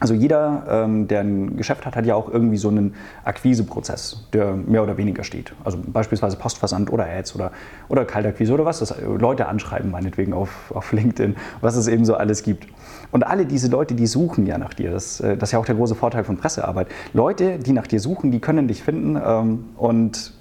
Also 0.00 0.12
jeder, 0.12 0.64
ähm, 0.68 1.08
der 1.08 1.20
ein 1.20 1.56
Geschäft 1.56 1.86
hat, 1.86 1.96
hat 1.96 2.04
ja 2.04 2.14
auch 2.14 2.30
irgendwie 2.30 2.58
so 2.58 2.68
einen 2.68 2.94
Akquiseprozess, 3.24 4.28
der 4.34 4.52
mehr 4.52 4.82
oder 4.82 4.98
weniger 4.98 5.24
steht. 5.24 5.54
Also 5.64 5.78
beispielsweise 5.84 6.36
Postversand 6.36 6.92
oder 6.92 7.06
Ads 7.06 7.34
oder, 7.34 7.52
oder 7.88 8.04
Kaltakquise 8.04 8.52
oder 8.52 8.66
was, 8.66 8.80
das 8.80 8.94
Leute 9.00 9.46
anschreiben 9.46 9.90
meinetwegen 9.90 10.34
auf, 10.34 10.70
auf 10.74 10.92
LinkedIn, 10.92 11.36
was 11.62 11.76
es 11.76 11.88
eben 11.88 12.04
so 12.04 12.16
alles 12.16 12.42
gibt. 12.42 12.66
Und 13.12 13.26
alle 13.26 13.46
diese 13.46 13.68
Leute, 13.68 13.94
die 13.94 14.06
suchen 14.06 14.46
ja 14.46 14.58
nach 14.58 14.74
dir. 14.74 14.90
Das, 14.90 15.20
äh, 15.20 15.38
das 15.38 15.48
ist 15.48 15.52
ja 15.52 15.58
auch 15.58 15.66
der 15.66 15.76
große 15.76 15.94
Vorteil 15.94 16.24
von 16.24 16.36
Pressearbeit. 16.36 16.88
Leute, 17.14 17.58
die 17.58 17.72
nach 17.72 17.86
dir 17.86 18.00
suchen, 18.00 18.30
die 18.30 18.40
können 18.40 18.68
dich 18.68 18.82
finden 18.82 19.18
ähm, 19.24 19.64
und 19.78 20.34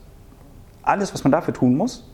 alles, 0.83 1.13
was 1.13 1.23
man 1.23 1.31
dafür 1.31 1.53
tun 1.53 1.77
muss, 1.77 2.05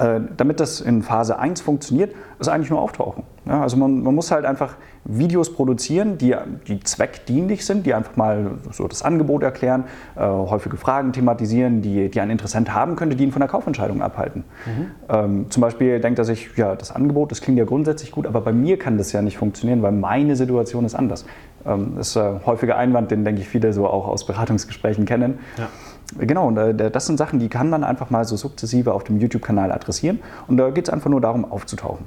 äh, 0.00 0.20
damit 0.34 0.60
das 0.60 0.80
in 0.80 1.02
Phase 1.02 1.38
1 1.38 1.60
funktioniert, 1.60 2.14
ist 2.38 2.48
eigentlich 2.48 2.70
nur 2.70 2.80
auftauchen. 2.80 3.24
Ja, 3.44 3.60
also 3.60 3.76
man, 3.76 4.02
man, 4.02 4.14
muss 4.14 4.30
halt 4.30 4.46
einfach 4.46 4.76
Videos 5.04 5.52
produzieren, 5.52 6.16
die, 6.16 6.34
die 6.68 6.80
zweckdienlich 6.80 7.66
sind, 7.66 7.84
die 7.84 7.92
einfach 7.92 8.16
mal 8.16 8.52
so 8.72 8.88
das 8.88 9.02
Angebot 9.02 9.42
erklären, 9.42 9.84
äh, 10.16 10.20
häufige 10.20 10.78
Fragen 10.78 11.12
thematisieren, 11.12 11.82
die, 11.82 12.10
die 12.10 12.20
ein 12.20 12.30
Interessent 12.30 12.72
haben 12.72 12.96
könnte, 12.96 13.14
die 13.14 13.24
ihn 13.24 13.32
von 13.32 13.40
der 13.40 13.48
Kaufentscheidung 13.48 14.00
abhalten. 14.00 14.44
Mhm. 14.64 14.86
Ähm, 15.10 15.50
zum 15.50 15.60
Beispiel 15.60 16.00
denkt 16.00 16.18
er 16.18 16.24
sich, 16.24 16.48
ja, 16.56 16.76
das 16.76 16.92
Angebot, 16.92 17.30
das 17.30 17.42
klingt 17.42 17.58
ja 17.58 17.66
grundsätzlich 17.66 18.10
gut, 18.10 18.26
aber 18.26 18.40
bei 18.40 18.52
mir 18.52 18.78
kann 18.78 18.96
das 18.96 19.12
ja 19.12 19.20
nicht 19.20 19.36
funktionieren, 19.36 19.82
weil 19.82 19.92
meine 19.92 20.34
Situation 20.34 20.86
ist 20.86 20.94
anders. 20.94 21.26
Ähm, 21.66 21.92
das 21.96 22.08
ist 22.08 22.16
ein 22.16 22.40
häufiger 22.46 22.78
Einwand, 22.78 23.10
den 23.10 23.24
denke 23.24 23.42
ich 23.42 23.48
viele 23.48 23.74
so 23.74 23.86
auch 23.86 24.08
aus 24.08 24.24
Beratungsgesprächen 24.24 25.04
kennen. 25.04 25.40
Ja. 25.58 25.68
Genau, 26.18 26.50
äh, 26.50 26.90
das 26.90 27.06
sind 27.06 27.18
Sachen, 27.18 27.38
die 27.38 27.48
kann 27.48 27.70
man 27.70 27.84
einfach 27.84 28.10
mal 28.10 28.24
so 28.24 28.36
sukzessive 28.36 28.92
auf 28.92 29.04
dem 29.04 29.18
YouTube-Kanal 29.18 29.72
adressieren. 29.72 30.20
Und 30.48 30.56
da 30.56 30.70
geht 30.70 30.88
es 30.88 30.92
einfach 30.92 31.10
nur 31.10 31.20
darum, 31.20 31.50
aufzutauchen. 31.50 32.06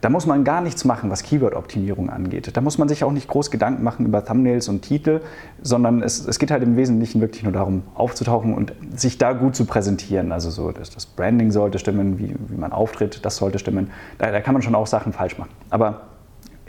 Da 0.00 0.10
muss 0.10 0.26
man 0.26 0.42
gar 0.42 0.60
nichts 0.60 0.84
machen, 0.84 1.10
was 1.10 1.22
Keyword-Optimierung 1.22 2.10
angeht. 2.10 2.56
Da 2.56 2.60
muss 2.60 2.76
man 2.76 2.88
sich 2.88 3.04
auch 3.04 3.12
nicht 3.12 3.28
groß 3.28 3.52
Gedanken 3.52 3.84
machen 3.84 4.04
über 4.04 4.24
Thumbnails 4.24 4.68
und 4.68 4.82
Titel, 4.82 5.20
sondern 5.62 6.02
es, 6.02 6.26
es, 6.26 6.40
geht 6.40 6.50
halt 6.50 6.64
im 6.64 6.76
Wesentlichen 6.76 7.20
wirklich 7.20 7.44
nur 7.44 7.52
darum, 7.52 7.84
aufzutauchen 7.94 8.52
und 8.54 8.72
sich 8.96 9.16
da 9.16 9.32
gut 9.32 9.54
zu 9.54 9.64
präsentieren. 9.64 10.32
Also 10.32 10.50
so, 10.50 10.72
das, 10.72 10.90
das 10.90 11.06
Branding 11.06 11.52
sollte 11.52 11.78
stimmen, 11.78 12.18
wie, 12.18 12.34
wie, 12.48 12.56
man 12.56 12.72
auftritt, 12.72 13.24
das 13.24 13.36
sollte 13.36 13.60
stimmen. 13.60 13.90
Da, 14.18 14.32
da 14.32 14.40
kann 14.40 14.54
man 14.54 14.62
schon 14.62 14.74
auch 14.74 14.88
Sachen 14.88 15.12
falsch 15.12 15.38
machen. 15.38 15.50
Aber 15.70 16.00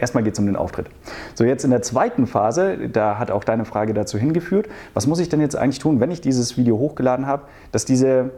Erstmal 0.04 0.22
geht 0.26 0.34
es 0.34 0.40
um 0.40 0.46
den 0.46 0.58
Auftritt. 0.58 0.88
So, 1.34 1.46
jetzt 1.46 1.64
in 1.64 1.72
der 1.72 1.82
zweiten 1.82 2.28
Phase, 2.28 2.90
da 2.92 3.18
hat 3.20 3.32
auch 3.32 3.46
deine 3.46 3.64
Frage 3.64 3.94
dazu 3.94 4.18
hingeführt, 4.18 4.68
was 4.94 5.08
muss 5.08 5.18
ich 5.20 5.30
denn 5.30 5.40
jetzt 5.40 5.56
eigentlich 5.56 5.80
tun, 5.80 6.02
wenn 6.02 6.12
ich 6.12 6.20
dieses 6.20 6.58
Video 6.58 6.78
hochgeladen 6.78 7.26
habe, 7.26 7.44
dass 7.72 7.86
diese 7.86 8.32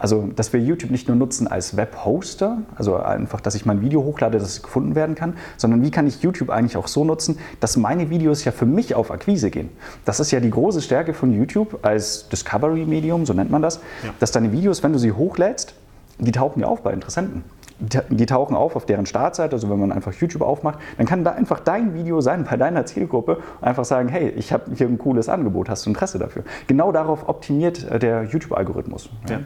also, 0.00 0.28
dass 0.34 0.52
wir 0.52 0.60
YouTube 0.60 0.90
nicht 0.90 1.06
nur 1.06 1.16
nutzen 1.16 1.46
als 1.46 1.76
Webhoster, 1.76 2.58
also 2.74 2.96
einfach, 2.96 3.40
dass 3.40 3.54
ich 3.54 3.64
mein 3.64 3.80
Video 3.80 4.02
hochlade, 4.02 4.38
dass 4.38 4.48
es 4.48 4.62
gefunden 4.64 4.96
werden 4.96 5.14
kann, 5.14 5.34
sondern 5.56 5.82
wie 5.82 5.92
kann 5.92 6.08
ich 6.08 6.20
YouTube 6.20 6.50
eigentlich 6.50 6.76
auch 6.76 6.88
so 6.88 7.04
nutzen, 7.04 7.38
dass 7.60 7.76
meine 7.76 8.10
Videos 8.10 8.44
ja 8.44 8.50
für 8.50 8.66
mich 8.66 8.96
auf 8.96 9.12
Akquise 9.12 9.50
gehen. 9.50 9.68
Das 10.04 10.18
ist 10.18 10.32
ja 10.32 10.40
die 10.40 10.50
große 10.50 10.82
Stärke 10.82 11.14
von 11.14 11.32
YouTube 11.32 11.78
als 11.82 12.28
Discovery-Medium, 12.28 13.24
so 13.24 13.34
nennt 13.34 13.52
man 13.52 13.62
das, 13.62 13.76
ja. 14.04 14.10
dass 14.18 14.32
deine 14.32 14.50
Videos, 14.50 14.82
wenn 14.82 14.92
du 14.92 14.98
sie 14.98 15.12
hochlädst, 15.12 15.74
die 16.18 16.32
tauchen 16.32 16.58
ja 16.60 16.66
auf 16.66 16.82
bei 16.82 16.92
Interessenten 16.92 17.44
die 17.80 18.26
tauchen 18.26 18.56
auf 18.56 18.74
auf 18.74 18.86
deren 18.86 19.06
Startseite, 19.06 19.54
also 19.54 19.70
wenn 19.70 19.78
man 19.78 19.92
einfach 19.92 20.12
YouTube 20.12 20.42
aufmacht, 20.42 20.78
dann 20.96 21.06
kann 21.06 21.22
da 21.22 21.32
einfach 21.32 21.60
dein 21.60 21.94
Video 21.94 22.20
sein 22.20 22.44
bei 22.48 22.56
deiner 22.56 22.86
Zielgruppe 22.86 23.36
und 23.60 23.66
einfach 23.66 23.84
sagen, 23.84 24.08
hey, 24.08 24.30
ich 24.30 24.52
habe 24.52 24.74
hier 24.74 24.88
ein 24.88 24.98
cooles 24.98 25.28
Angebot, 25.28 25.68
hast 25.68 25.86
du 25.86 25.90
Interesse 25.90 26.18
dafür? 26.18 26.42
Genau 26.66 26.90
darauf 26.90 27.28
optimiert 27.28 27.88
äh, 27.88 27.98
der 27.98 28.24
YouTube-Algorithmus. 28.24 29.10
Ja. 29.28 29.38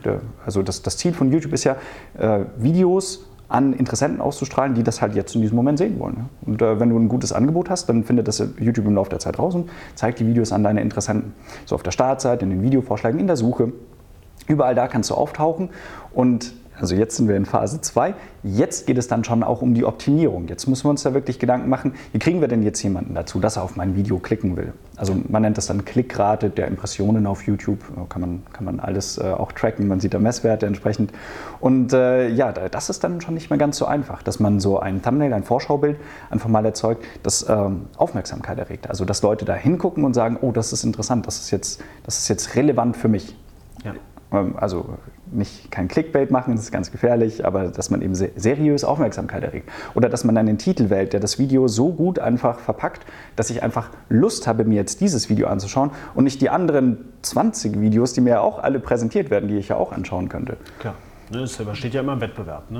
Also 0.46 0.62
das, 0.62 0.82
das, 0.82 0.96
Ziel 0.96 1.12
von 1.12 1.30
YouTube 1.30 1.52
ist 1.52 1.64
ja, 1.64 1.76
äh, 2.18 2.44
Videos 2.56 3.28
an 3.48 3.74
Interessenten 3.74 4.22
auszustrahlen, 4.22 4.74
die 4.74 4.82
das 4.82 5.02
halt 5.02 5.14
jetzt 5.14 5.34
in 5.34 5.42
diesem 5.42 5.56
Moment 5.56 5.76
sehen 5.76 5.98
wollen. 5.98 6.30
Und 6.46 6.62
äh, 6.62 6.80
wenn 6.80 6.88
du 6.88 6.98
ein 6.98 7.08
gutes 7.08 7.34
Angebot 7.34 7.68
hast, 7.68 7.86
dann 7.86 8.02
findet 8.02 8.28
das 8.28 8.42
YouTube 8.58 8.86
im 8.86 8.94
Laufe 8.94 9.10
der 9.10 9.18
Zeit 9.18 9.38
raus 9.38 9.54
und 9.54 9.68
zeigt 9.94 10.20
die 10.20 10.26
Videos 10.26 10.52
an 10.52 10.64
deine 10.64 10.80
Interessenten. 10.80 11.34
So 11.66 11.74
auf 11.74 11.82
der 11.82 11.90
Startseite, 11.90 12.44
in 12.44 12.50
den 12.50 12.62
Videovorschlägen, 12.62 13.20
in 13.20 13.26
der 13.26 13.36
Suche. 13.36 13.72
Überall 14.46 14.74
da 14.74 14.88
kannst 14.88 15.10
du 15.10 15.14
auftauchen 15.14 15.68
und 16.14 16.54
also 16.82 16.96
jetzt 16.96 17.16
sind 17.16 17.28
wir 17.28 17.36
in 17.36 17.46
Phase 17.46 17.80
2. 17.80 18.12
Jetzt 18.42 18.88
geht 18.88 18.98
es 18.98 19.06
dann 19.06 19.22
schon 19.22 19.44
auch 19.44 19.62
um 19.62 19.72
die 19.72 19.84
Optimierung. 19.84 20.48
Jetzt 20.48 20.66
müssen 20.66 20.84
wir 20.84 20.90
uns 20.90 21.04
da 21.04 21.14
wirklich 21.14 21.38
Gedanken 21.38 21.68
machen, 21.68 21.94
wie 22.10 22.18
kriegen 22.18 22.40
wir 22.40 22.48
denn 22.48 22.64
jetzt 22.64 22.82
jemanden 22.82 23.14
dazu, 23.14 23.38
dass 23.38 23.56
er 23.56 23.62
auf 23.62 23.76
mein 23.76 23.94
Video 23.94 24.18
klicken 24.18 24.56
will. 24.56 24.72
Also 24.96 25.14
man 25.28 25.42
nennt 25.42 25.58
das 25.58 25.66
dann 25.66 25.84
Klickrate 25.84 26.50
der 26.50 26.66
Impressionen 26.66 27.28
auf 27.28 27.46
YouTube. 27.46 27.78
Kann 28.08 28.20
man, 28.20 28.42
kann 28.52 28.64
man 28.64 28.80
alles 28.80 29.16
äh, 29.16 29.22
auch 29.22 29.52
tracken, 29.52 29.86
man 29.86 30.00
sieht 30.00 30.12
da 30.12 30.18
Messwerte 30.18 30.66
entsprechend. 30.66 31.12
Und 31.60 31.92
äh, 31.92 32.28
ja, 32.30 32.50
das 32.50 32.90
ist 32.90 33.04
dann 33.04 33.20
schon 33.20 33.34
nicht 33.34 33.48
mehr 33.48 33.60
ganz 33.60 33.76
so 33.76 33.86
einfach, 33.86 34.24
dass 34.24 34.40
man 34.40 34.58
so 34.58 34.80
ein 34.80 35.02
Thumbnail, 35.02 35.32
ein 35.34 35.44
Vorschaubild 35.44 35.98
einfach 36.30 36.48
mal 36.48 36.64
erzeugt, 36.64 37.04
das 37.22 37.48
ähm, 37.48 37.82
Aufmerksamkeit 37.96 38.58
erregt. 38.58 38.90
Also 38.90 39.04
dass 39.04 39.22
Leute 39.22 39.44
da 39.44 39.54
hingucken 39.54 40.02
und 40.02 40.14
sagen, 40.14 40.36
oh, 40.40 40.50
das 40.50 40.72
ist 40.72 40.82
interessant, 40.82 41.28
das 41.28 41.38
ist 41.38 41.52
jetzt, 41.52 41.80
das 42.02 42.18
ist 42.18 42.26
jetzt 42.26 42.56
relevant 42.56 42.96
für 42.96 43.06
mich. 43.06 43.36
Ja. 43.84 43.94
Ähm, 44.32 44.56
also 44.56 44.98
nicht 45.32 45.70
kein 45.70 45.88
Clickbait 45.88 46.30
machen, 46.30 46.54
das 46.54 46.64
ist 46.64 46.72
ganz 46.72 46.90
gefährlich, 46.90 47.44
aber 47.44 47.68
dass 47.68 47.90
man 47.90 48.02
eben 48.02 48.14
seriös 48.14 48.84
Aufmerksamkeit 48.84 49.42
erregt. 49.42 49.68
Oder 49.94 50.08
dass 50.08 50.24
man 50.24 50.36
einen 50.36 50.58
Titel 50.58 50.90
wählt, 50.90 51.12
der 51.12 51.20
das 51.20 51.38
Video 51.38 51.68
so 51.68 51.92
gut 51.92 52.18
einfach 52.18 52.58
verpackt, 52.58 53.04
dass 53.36 53.50
ich 53.50 53.62
einfach 53.62 53.90
Lust 54.08 54.46
habe, 54.46 54.64
mir 54.64 54.76
jetzt 54.76 55.00
dieses 55.00 55.28
Video 55.28 55.46
anzuschauen 55.46 55.90
und 56.14 56.24
nicht 56.24 56.40
die 56.40 56.50
anderen 56.50 56.98
20 57.22 57.80
Videos, 57.80 58.12
die 58.12 58.20
mir 58.20 58.42
auch 58.42 58.58
alle 58.58 58.80
präsentiert 58.80 59.30
werden, 59.30 59.48
die 59.48 59.56
ich 59.56 59.68
ja 59.68 59.76
auch 59.76 59.92
anschauen 59.92 60.28
könnte. 60.28 60.56
Klar, 60.78 60.94
das 61.32 61.58
ne, 61.58 61.76
steht 61.76 61.94
ja 61.94 62.00
immer 62.00 62.14
im 62.14 62.20
Wettbewerb. 62.20 62.70
Ne? 62.70 62.78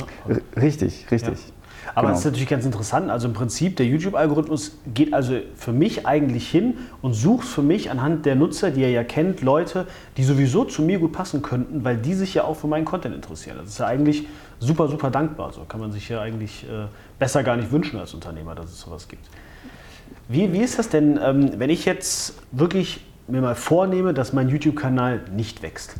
Richtig, 0.56 1.06
richtig. 1.10 1.38
Ja. 1.38 1.54
Aber 1.94 2.02
genau. 2.02 2.10
das 2.12 2.20
ist 2.20 2.24
natürlich 2.26 2.48
ganz 2.48 2.64
interessant. 2.64 3.10
Also 3.10 3.28
im 3.28 3.34
Prinzip, 3.34 3.76
der 3.76 3.86
YouTube-Algorithmus 3.86 4.78
geht 4.94 5.12
also 5.12 5.38
für 5.56 5.72
mich 5.72 6.06
eigentlich 6.06 6.48
hin 6.48 6.78
und 7.00 7.14
sucht 7.14 7.46
für 7.46 7.62
mich 7.62 7.90
anhand 7.90 8.24
der 8.24 8.36
Nutzer, 8.36 8.70
die 8.70 8.82
er 8.82 8.90
ja 8.90 9.04
kennt, 9.04 9.42
Leute, 9.42 9.86
die 10.16 10.24
sowieso 10.24 10.64
zu 10.64 10.82
mir 10.82 10.98
gut 10.98 11.12
passen 11.12 11.42
könnten, 11.42 11.84
weil 11.84 11.96
die 11.96 12.14
sich 12.14 12.34
ja 12.34 12.44
auch 12.44 12.54
für 12.54 12.68
meinen 12.68 12.84
Content 12.84 13.14
interessieren. 13.14 13.56
Das 13.60 13.68
ist 13.68 13.78
ja 13.78 13.86
eigentlich 13.86 14.26
super, 14.60 14.88
super 14.88 15.10
dankbar. 15.10 15.52
So 15.52 15.64
kann 15.64 15.80
man 15.80 15.92
sich 15.92 16.08
ja 16.08 16.20
eigentlich 16.20 16.64
äh, 16.64 16.86
besser 17.18 17.42
gar 17.42 17.56
nicht 17.56 17.72
wünschen 17.72 17.98
als 17.98 18.14
Unternehmer, 18.14 18.54
dass 18.54 18.66
es 18.66 18.80
sowas 18.80 19.08
gibt. 19.08 19.28
Wie, 20.28 20.52
wie 20.52 20.60
ist 20.60 20.78
das 20.78 20.88
denn, 20.88 21.18
ähm, 21.22 21.58
wenn 21.58 21.68
ich 21.68 21.84
jetzt 21.84 22.34
wirklich 22.52 23.04
mir 23.26 23.40
mal 23.40 23.54
vornehme, 23.54 24.14
dass 24.14 24.32
mein 24.32 24.48
YouTube-Kanal 24.48 25.20
nicht 25.34 25.62
wächst? 25.62 25.96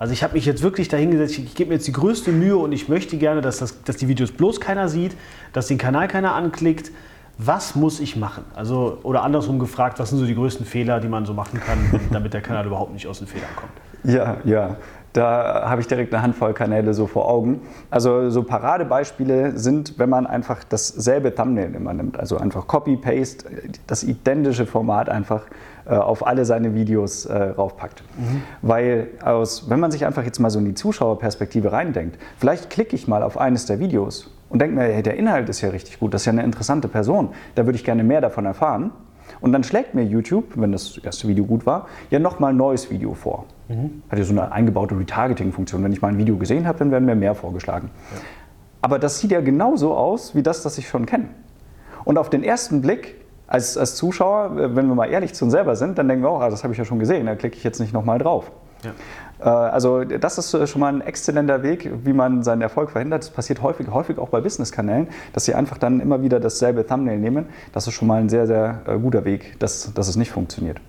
Also 0.00 0.14
ich 0.14 0.22
habe 0.22 0.32
mich 0.32 0.46
jetzt 0.46 0.62
wirklich 0.62 0.88
dahingesetzt, 0.88 1.38
ich, 1.38 1.54
gebe 1.54 1.68
mir 1.68 1.74
jetzt 1.74 1.86
die 1.86 1.92
größte 1.92 2.32
Mühe 2.32 2.56
und 2.56 2.72
ich 2.72 2.88
möchte 2.88 3.18
gerne, 3.18 3.42
dass, 3.42 3.58
das, 3.58 3.82
dass 3.82 3.98
die 3.98 4.08
Videos 4.08 4.32
bloß 4.32 4.58
keiner 4.58 4.88
sieht, 4.88 5.14
dass 5.52 5.66
den 5.66 5.76
Kanal 5.76 6.08
keiner 6.08 6.34
anklickt. 6.34 6.90
Was 7.36 7.74
muss 7.74 8.00
ich 8.00 8.16
machen? 8.16 8.44
Also, 8.54 8.98
oder 9.02 9.22
andersrum 9.22 9.58
gefragt, 9.58 9.98
was 9.98 10.08
sind 10.08 10.18
so 10.18 10.24
die 10.24 10.34
größten 10.34 10.64
Fehler, 10.64 11.00
die 11.00 11.08
man 11.08 11.26
so 11.26 11.34
machen 11.34 11.60
kann, 11.60 12.00
damit 12.12 12.32
der 12.32 12.40
Kanal 12.40 12.64
überhaupt 12.64 12.94
nicht 12.94 13.06
aus 13.06 13.18
den 13.18 13.26
Fehlern 13.26 13.50
kommt? 13.56 13.72
Ja, 14.02 14.38
ja. 14.44 14.78
Da 15.12 15.68
habe 15.68 15.80
ich 15.80 15.88
direkt 15.88 16.14
eine 16.14 16.22
Handvoll 16.22 16.54
Kanäle 16.54 16.94
so 16.94 17.06
vor 17.06 17.28
Augen. 17.28 17.60
Also 17.90 18.30
so 18.30 18.44
Paradebeispiele 18.44 19.58
sind, 19.58 19.98
wenn 19.98 20.08
man 20.08 20.26
einfach 20.26 20.62
dasselbe 20.62 21.34
Thumbnail 21.34 21.74
immer 21.74 21.92
nimmt. 21.92 22.18
Also 22.18 22.36
einfach 22.38 22.68
Copy-Paste, 22.68 23.44
das 23.86 24.04
identische 24.04 24.66
Format 24.66 25.08
einfach 25.08 25.42
äh, 25.86 25.94
auf 25.94 26.26
alle 26.26 26.44
seine 26.44 26.74
Videos 26.74 27.26
äh, 27.26 27.36
raufpackt. 27.36 28.04
Mhm. 28.16 28.42
Weil 28.62 29.08
aus, 29.24 29.68
wenn 29.68 29.80
man 29.80 29.90
sich 29.90 30.06
einfach 30.06 30.24
jetzt 30.24 30.38
mal 30.38 30.50
so 30.50 30.60
in 30.60 30.66
die 30.66 30.74
Zuschauerperspektive 30.74 31.72
reindenkt, 31.72 32.18
vielleicht 32.38 32.70
klicke 32.70 32.94
ich 32.94 33.08
mal 33.08 33.24
auf 33.24 33.36
eines 33.36 33.66
der 33.66 33.80
Videos 33.80 34.30
und 34.48 34.60
denke 34.62 34.76
mir, 34.76 34.84
hey, 34.84 35.02
der 35.02 35.16
Inhalt 35.16 35.48
ist 35.48 35.60
ja 35.60 35.70
richtig 35.70 35.98
gut, 35.98 36.14
das 36.14 36.22
ist 36.22 36.26
ja 36.26 36.32
eine 36.32 36.44
interessante 36.44 36.86
Person, 36.86 37.30
da 37.56 37.66
würde 37.66 37.76
ich 37.76 37.84
gerne 37.84 38.04
mehr 38.04 38.20
davon 38.20 38.46
erfahren. 38.46 38.92
Und 39.40 39.52
dann 39.52 39.64
schlägt 39.64 39.94
mir 39.94 40.02
YouTube, 40.02 40.44
wenn 40.56 40.72
das 40.72 40.98
erste 40.98 41.26
Video 41.28 41.44
gut 41.44 41.66
war, 41.66 41.86
ja 42.10 42.18
nochmal 42.18 42.52
ein 42.52 42.56
neues 42.56 42.90
Video 42.90 43.14
vor. 43.14 43.46
Mhm. 43.70 44.02
Hat 44.10 44.18
ja 44.18 44.24
so 44.24 44.32
eine 44.32 44.52
eingebaute 44.52 44.98
Retargeting-Funktion. 44.98 45.82
Wenn 45.84 45.92
ich 45.92 46.02
mal 46.02 46.08
ein 46.08 46.18
Video 46.18 46.36
gesehen 46.36 46.66
habe, 46.66 46.78
dann 46.80 46.90
werden 46.90 47.04
mir 47.04 47.14
mehr 47.14 47.34
vorgeschlagen. 47.34 47.90
Ja. 48.12 48.20
Aber 48.82 48.98
das 48.98 49.20
sieht 49.20 49.30
ja 49.30 49.40
genauso 49.40 49.94
aus 49.94 50.34
wie 50.34 50.42
das, 50.42 50.62
das 50.62 50.76
ich 50.78 50.88
schon 50.88 51.06
kenne. 51.06 51.28
Und 52.04 52.18
auf 52.18 52.30
den 52.30 52.42
ersten 52.42 52.82
Blick 52.82 53.16
als, 53.46 53.76
als 53.76 53.94
Zuschauer, 53.96 54.56
wenn 54.56 54.86
wir 54.86 54.94
mal 54.94 55.06
ehrlich 55.06 55.34
zu 55.34 55.44
uns 55.44 55.52
selber 55.52 55.76
sind, 55.76 55.98
dann 55.98 56.08
denken 56.08 56.24
wir 56.24 56.30
auch, 56.30 56.40
ah, 56.40 56.50
das 56.50 56.64
habe 56.64 56.72
ich 56.72 56.78
ja 56.78 56.84
schon 56.84 56.98
gesehen, 56.98 57.26
da 57.26 57.34
klicke 57.34 57.56
ich 57.56 57.64
jetzt 57.64 57.78
nicht 57.78 57.92
nochmal 57.92 58.18
drauf. 58.18 58.50
Ja. 58.84 58.92
Äh, 59.40 59.48
also 59.48 60.04
das 60.04 60.38
ist 60.38 60.68
schon 60.68 60.80
mal 60.80 60.92
ein 60.92 61.00
exzellenter 61.00 61.62
Weg, 61.62 61.90
wie 62.04 62.12
man 62.12 62.42
seinen 62.42 62.62
Erfolg 62.62 62.90
verhindert. 62.90 63.22
Das 63.22 63.30
passiert 63.30 63.62
häufig, 63.62 63.88
häufig 63.90 64.18
auch 64.18 64.30
bei 64.30 64.40
Business-Kanälen, 64.40 65.08
dass 65.32 65.44
sie 65.44 65.54
einfach 65.54 65.78
dann 65.78 66.00
immer 66.00 66.22
wieder 66.22 66.40
dasselbe 66.40 66.86
Thumbnail 66.86 67.18
nehmen. 67.18 67.46
Das 67.72 67.86
ist 67.86 67.94
schon 67.94 68.08
mal 68.08 68.20
ein 68.20 68.28
sehr, 68.28 68.46
sehr 68.46 68.82
äh, 68.86 68.98
guter 68.98 69.24
Weg, 69.24 69.58
dass, 69.58 69.92
dass 69.94 70.08
es 70.08 70.16
nicht 70.16 70.30
funktioniert. 70.30 70.80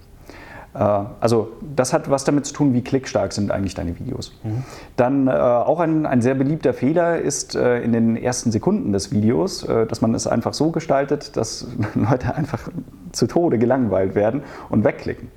Äh, 0.74 0.80
also 1.20 1.52
das 1.76 1.94
hat 1.94 2.10
was 2.10 2.24
damit 2.24 2.46
zu 2.46 2.54
tun, 2.54 2.74
wie 2.74 2.82
klickstark 2.82 3.34
sind 3.34 3.52
eigentlich 3.52 3.76
deine 3.76 3.98
Videos. 4.00 4.34
Mhm. 4.44 4.64
Dann 4.96 5.28
äh, 5.28 5.32
auch 5.32 5.80
ein, 5.80 6.06
ein, 6.06 6.22
sehr 6.22 6.36
beliebter 6.36 6.74
Fehler 6.74 7.20
ist 7.20 7.56
äh, 7.56 7.82
in 7.82 7.94
den 7.94 8.16
ersten 8.16 8.52
Sekunden 8.52 8.92
des 8.94 9.12
Videos, 9.12 9.64
äh, 9.64 9.86
dass 9.86 10.02
man 10.02 10.14
es 10.14 10.28
einfach 10.28 10.54
so 10.54 10.72
gestaltet, 10.72 11.36
dass 11.38 11.68
Leute 11.96 12.36
einfach 12.36 12.70
zu 13.12 13.28
Tode 13.28 13.58
gelangweilt 13.58 14.16
werden 14.16 14.44
und 14.70 14.84
wegklicken. 14.84 15.30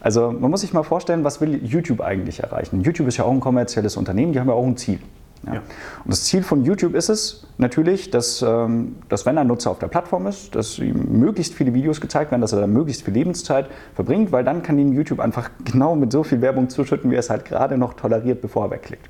Also 0.00 0.30
man 0.32 0.50
muss 0.50 0.60
sich 0.60 0.72
mal 0.72 0.82
vorstellen, 0.82 1.24
was 1.24 1.40
will 1.40 1.64
YouTube 1.64 2.02
eigentlich 2.02 2.40
erreichen? 2.40 2.82
YouTube 2.82 3.08
ist 3.08 3.16
ja 3.16 3.24
auch 3.24 3.32
ein 3.32 3.40
kommerzielles 3.40 3.96
Unternehmen, 3.96 4.32
die 4.32 4.40
haben 4.40 4.48
ja 4.48 4.54
auch 4.54 4.66
ein 4.66 4.76
Ziel. 4.76 4.98
Ja. 5.46 5.54
Ja. 5.54 5.60
Und 6.04 6.12
das 6.12 6.24
Ziel 6.24 6.42
von 6.42 6.64
YouTube 6.64 6.94
ist 6.94 7.08
es 7.08 7.46
natürlich, 7.58 8.10
dass, 8.10 8.42
ähm, 8.42 8.96
dass 9.08 9.26
wenn 9.26 9.38
ein 9.38 9.46
Nutzer 9.46 9.70
auf 9.70 9.78
der 9.78 9.88
Plattform 9.88 10.26
ist, 10.26 10.54
dass 10.54 10.78
ihm 10.78 11.18
möglichst 11.18 11.54
viele 11.54 11.74
Videos 11.74 12.00
gezeigt 12.00 12.30
werden, 12.30 12.40
dass 12.40 12.52
er 12.52 12.60
da 12.60 12.66
möglichst 12.66 13.02
viel 13.04 13.14
Lebenszeit 13.14 13.66
verbringt, 13.94 14.32
weil 14.32 14.44
dann 14.44 14.62
kann 14.62 14.78
ihm 14.78 14.92
YouTube 14.92 15.20
einfach 15.20 15.50
genau 15.64 15.96
mit 15.96 16.12
so 16.12 16.22
viel 16.22 16.40
Werbung 16.40 16.68
zuschütten, 16.68 17.10
wie 17.10 17.14
er 17.14 17.20
es 17.20 17.30
halt 17.30 17.44
gerade 17.44 17.76
noch 17.76 17.94
toleriert, 17.94 18.40
bevor 18.40 18.66
er 18.66 18.70
wegklickt. 18.72 19.08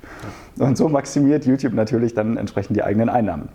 Ja. 0.57 0.65
Und 0.65 0.77
so 0.77 0.89
maximiert 0.89 1.45
YouTube 1.45 1.73
natürlich 1.73 2.13
dann 2.13 2.37
entsprechend 2.37 2.75
die 2.75 2.83
eigenen 2.83 3.09
Einnahmen. 3.09 3.49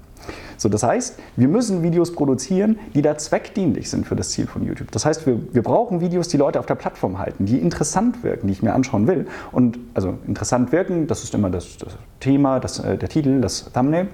So, 0.56 0.68
das 0.68 0.82
heißt, 0.82 1.18
wir 1.36 1.48
müssen 1.48 1.82
Videos 1.82 2.12
produzieren, 2.12 2.78
die 2.94 3.02
da 3.02 3.16
zweckdienlich 3.16 3.90
sind 3.90 4.06
für 4.06 4.16
das 4.16 4.30
Ziel 4.30 4.46
von 4.46 4.64
YouTube. 4.64 4.90
Das 4.90 5.04
heißt, 5.04 5.26
wir, 5.26 5.40
wir 5.52 5.62
brauchen 5.62 6.00
Videos, 6.00 6.28
die 6.28 6.36
Leute 6.36 6.58
auf 6.58 6.66
der 6.66 6.74
Plattform 6.74 7.18
halten, 7.18 7.46
die 7.46 7.58
interessant 7.58 8.22
wirken, 8.22 8.46
die 8.46 8.52
ich 8.52 8.62
mir 8.62 8.74
anschauen 8.74 9.06
will. 9.06 9.26
Und 9.52 9.78
also 9.94 10.18
interessant 10.26 10.72
wirken, 10.72 11.06
das 11.06 11.24
ist 11.24 11.34
immer 11.34 11.50
das, 11.50 11.76
das 11.78 11.96
Thema, 12.20 12.60
das, 12.60 12.78
äh, 12.78 12.96
der 12.96 13.08
Titel, 13.08 13.40
das 13.40 13.70
Thumbnail. 13.72 14.08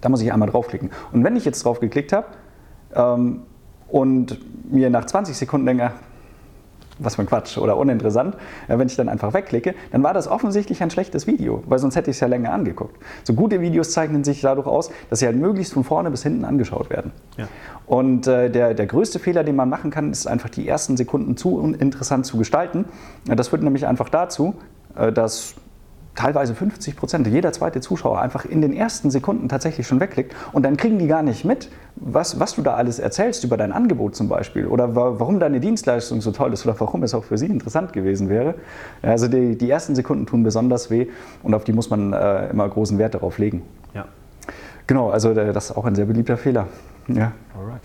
Da 0.00 0.08
muss 0.08 0.20
ich 0.20 0.32
einmal 0.32 0.48
draufklicken. 0.48 0.90
Und 1.12 1.24
wenn 1.24 1.36
ich 1.36 1.44
jetzt 1.44 1.64
drauf 1.64 1.80
geklickt 1.80 2.12
habe 2.12 2.26
ähm, 2.94 3.40
und 3.88 4.38
mir 4.72 4.90
nach 4.90 5.06
20 5.06 5.36
Sekunden 5.36 5.66
denke, 5.66 5.92
was 6.98 7.16
für 7.16 7.22
ein 7.22 7.26
Quatsch 7.26 7.58
oder 7.58 7.76
uninteressant, 7.76 8.36
wenn 8.66 8.86
ich 8.86 8.96
dann 8.96 9.08
einfach 9.08 9.34
wegklicke, 9.34 9.74
dann 9.92 10.02
war 10.02 10.14
das 10.14 10.28
offensichtlich 10.28 10.82
ein 10.82 10.90
schlechtes 10.90 11.26
Video, 11.26 11.62
weil 11.66 11.78
sonst 11.78 11.96
hätte 11.96 12.10
ich 12.10 12.16
es 12.16 12.20
ja 12.20 12.26
länger 12.28 12.52
angeguckt. 12.52 12.96
So 13.24 13.34
gute 13.34 13.60
Videos 13.60 13.92
zeichnen 13.92 14.24
sich 14.24 14.40
dadurch 14.40 14.66
aus, 14.66 14.90
dass 15.10 15.20
sie 15.20 15.26
halt 15.26 15.36
möglichst 15.36 15.72
von 15.72 15.84
vorne 15.84 16.10
bis 16.10 16.22
hinten 16.22 16.44
angeschaut 16.44 16.90
werden. 16.90 17.12
Ja. 17.36 17.48
Und 17.86 18.26
äh, 18.26 18.50
der, 18.50 18.74
der 18.74 18.86
größte 18.86 19.18
Fehler, 19.18 19.44
den 19.44 19.56
man 19.56 19.68
machen 19.68 19.90
kann, 19.90 20.10
ist 20.10 20.26
einfach 20.26 20.48
die 20.48 20.68
ersten 20.68 20.96
Sekunden 20.96 21.36
zu 21.36 21.74
interessant 21.78 22.26
zu 22.26 22.36
gestalten. 22.36 22.84
Das 23.24 23.48
führt 23.48 23.62
nämlich 23.62 23.86
einfach 23.86 24.08
dazu, 24.08 24.54
äh, 24.96 25.12
dass 25.12 25.54
teilweise 26.18 26.54
50 26.54 26.96
Prozent, 26.96 27.26
jeder 27.28 27.52
zweite 27.52 27.80
Zuschauer 27.80 28.20
einfach 28.20 28.44
in 28.44 28.60
den 28.60 28.72
ersten 28.72 29.10
Sekunden 29.10 29.48
tatsächlich 29.48 29.86
schon 29.86 30.00
wegklickt 30.00 30.34
und 30.52 30.64
dann 30.64 30.76
kriegen 30.76 30.98
die 30.98 31.06
gar 31.06 31.22
nicht 31.22 31.44
mit, 31.44 31.70
was, 31.94 32.40
was 32.40 32.56
du 32.56 32.62
da 32.62 32.74
alles 32.74 32.98
erzählst 32.98 33.44
über 33.44 33.56
dein 33.56 33.72
Angebot 33.72 34.16
zum 34.16 34.28
Beispiel 34.28 34.66
oder 34.66 34.96
warum 34.96 35.38
deine 35.38 35.60
Dienstleistung 35.60 36.20
so 36.20 36.32
toll 36.32 36.52
ist 36.52 36.66
oder 36.66 36.78
warum 36.80 37.04
es 37.04 37.14
auch 37.14 37.22
für 37.22 37.38
sie 37.38 37.46
interessant 37.46 37.92
gewesen 37.92 38.28
wäre. 38.28 38.56
Also 39.00 39.28
die, 39.28 39.56
die 39.56 39.70
ersten 39.70 39.94
Sekunden 39.94 40.26
tun 40.26 40.42
besonders 40.42 40.90
weh 40.90 41.06
und 41.44 41.54
auf 41.54 41.62
die 41.62 41.72
muss 41.72 41.88
man 41.88 42.12
äh, 42.12 42.48
immer 42.50 42.68
großen 42.68 42.98
Wert 42.98 43.14
darauf 43.14 43.38
legen. 43.38 43.62
Ja. 43.94 44.06
Genau, 44.88 45.10
also 45.10 45.30
äh, 45.30 45.52
das 45.52 45.70
ist 45.70 45.76
auch 45.76 45.84
ein 45.84 45.94
sehr 45.94 46.06
beliebter 46.06 46.36
Fehler. 46.36 46.66
Ja. 47.06 47.32
Alright. 47.56 47.80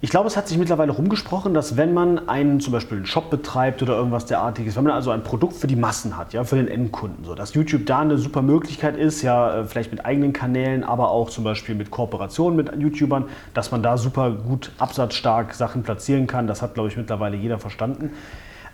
Ich 0.00 0.10
glaube, 0.10 0.28
es 0.28 0.36
hat 0.36 0.46
sich 0.46 0.56
mittlerweile 0.58 0.92
rumgesprochen, 0.92 1.54
dass 1.54 1.76
wenn 1.76 1.92
man 1.92 2.28
einen 2.28 2.60
zum 2.60 2.72
Beispiel 2.72 2.98
einen 2.98 3.06
Shop 3.06 3.30
betreibt 3.30 3.82
oder 3.82 3.96
irgendwas 3.96 4.26
derartiges, 4.26 4.76
wenn 4.76 4.84
man 4.84 4.92
also 4.92 5.10
ein 5.10 5.24
Produkt 5.24 5.54
für 5.54 5.66
die 5.66 5.74
Massen 5.74 6.16
hat, 6.16 6.32
ja, 6.32 6.44
für 6.44 6.54
den 6.54 6.68
Endkunden, 6.68 7.24
so, 7.24 7.34
dass 7.34 7.54
YouTube 7.54 7.84
da 7.84 7.98
eine 7.98 8.16
super 8.16 8.40
Möglichkeit 8.40 8.96
ist, 8.96 9.22
ja, 9.22 9.56
äh, 9.56 9.64
vielleicht 9.64 9.90
mit 9.90 10.06
eigenen 10.06 10.32
Kanälen, 10.32 10.84
aber 10.84 11.10
auch 11.10 11.30
zum 11.30 11.42
Beispiel 11.42 11.74
mit 11.74 11.90
Kooperationen 11.90 12.56
mit 12.56 12.70
YouTubern, 12.80 13.24
dass 13.54 13.72
man 13.72 13.82
da 13.82 13.96
super 13.96 14.30
gut 14.30 14.70
absatzstark 14.78 15.52
Sachen 15.52 15.82
platzieren 15.82 16.28
kann. 16.28 16.46
Das 16.46 16.62
hat, 16.62 16.74
glaube 16.74 16.90
ich, 16.90 16.96
mittlerweile 16.96 17.36
jeder 17.36 17.58
verstanden. 17.58 18.12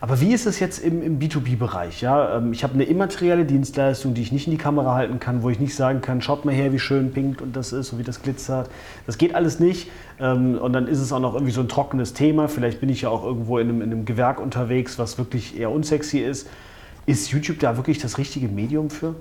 Aber 0.04 0.20
wie 0.20 0.34
ist 0.34 0.44
es 0.44 0.60
jetzt 0.60 0.80
im, 0.80 1.02
im 1.02 1.18
B2B-Bereich? 1.18 2.02
Ja? 2.02 2.36
Ähm, 2.36 2.52
ich 2.52 2.62
habe 2.62 2.74
eine 2.74 2.84
immaterielle 2.84 3.46
Dienstleistung, 3.46 4.12
die 4.12 4.20
ich 4.20 4.32
nicht 4.32 4.46
in 4.46 4.50
die 4.50 4.58
Kamera 4.58 4.94
halten 4.94 5.18
kann, 5.18 5.42
wo 5.42 5.48
ich 5.48 5.58
nicht 5.58 5.74
sagen 5.74 6.02
kann, 6.02 6.20
schaut 6.20 6.44
mal 6.44 6.54
her, 6.54 6.74
wie 6.74 6.78
schön 6.78 7.10
pink 7.10 7.40
und 7.40 7.56
das 7.56 7.72
ist 7.72 7.90
und 7.90 8.00
wie 8.00 8.02
das 8.02 8.20
glitzert. 8.20 8.68
Das 9.06 9.16
geht 9.16 9.34
alles 9.34 9.60
nicht. 9.60 9.90
Ähm, 10.20 10.58
und 10.58 10.74
dann 10.74 10.88
ist 10.88 10.98
es 10.98 11.10
auch 11.10 11.20
noch 11.20 11.32
irgendwie 11.32 11.54
so 11.54 11.62
ein 11.62 11.70
trockenes 11.70 12.12
Thema. 12.12 12.48
Vielleicht 12.48 12.80
bin 12.80 12.90
ich 12.90 13.00
ja 13.00 13.08
auch 13.08 13.24
irgendwo 13.24 13.56
in 13.56 13.70
einem, 13.70 13.80
in 13.80 13.92
einem 13.92 14.04
Gewerk 14.04 14.40
unterwegs, 14.40 14.98
was 14.98 15.16
wirklich 15.16 15.58
eher 15.58 15.70
unsexy 15.70 16.18
ist. 16.18 16.50
Ist 17.06 17.30
YouTube 17.30 17.58
da 17.58 17.76
wirklich 17.76 17.98
das 17.98 18.18
richtige 18.18 18.48
Medium 18.48 18.90
für? 18.90 19.14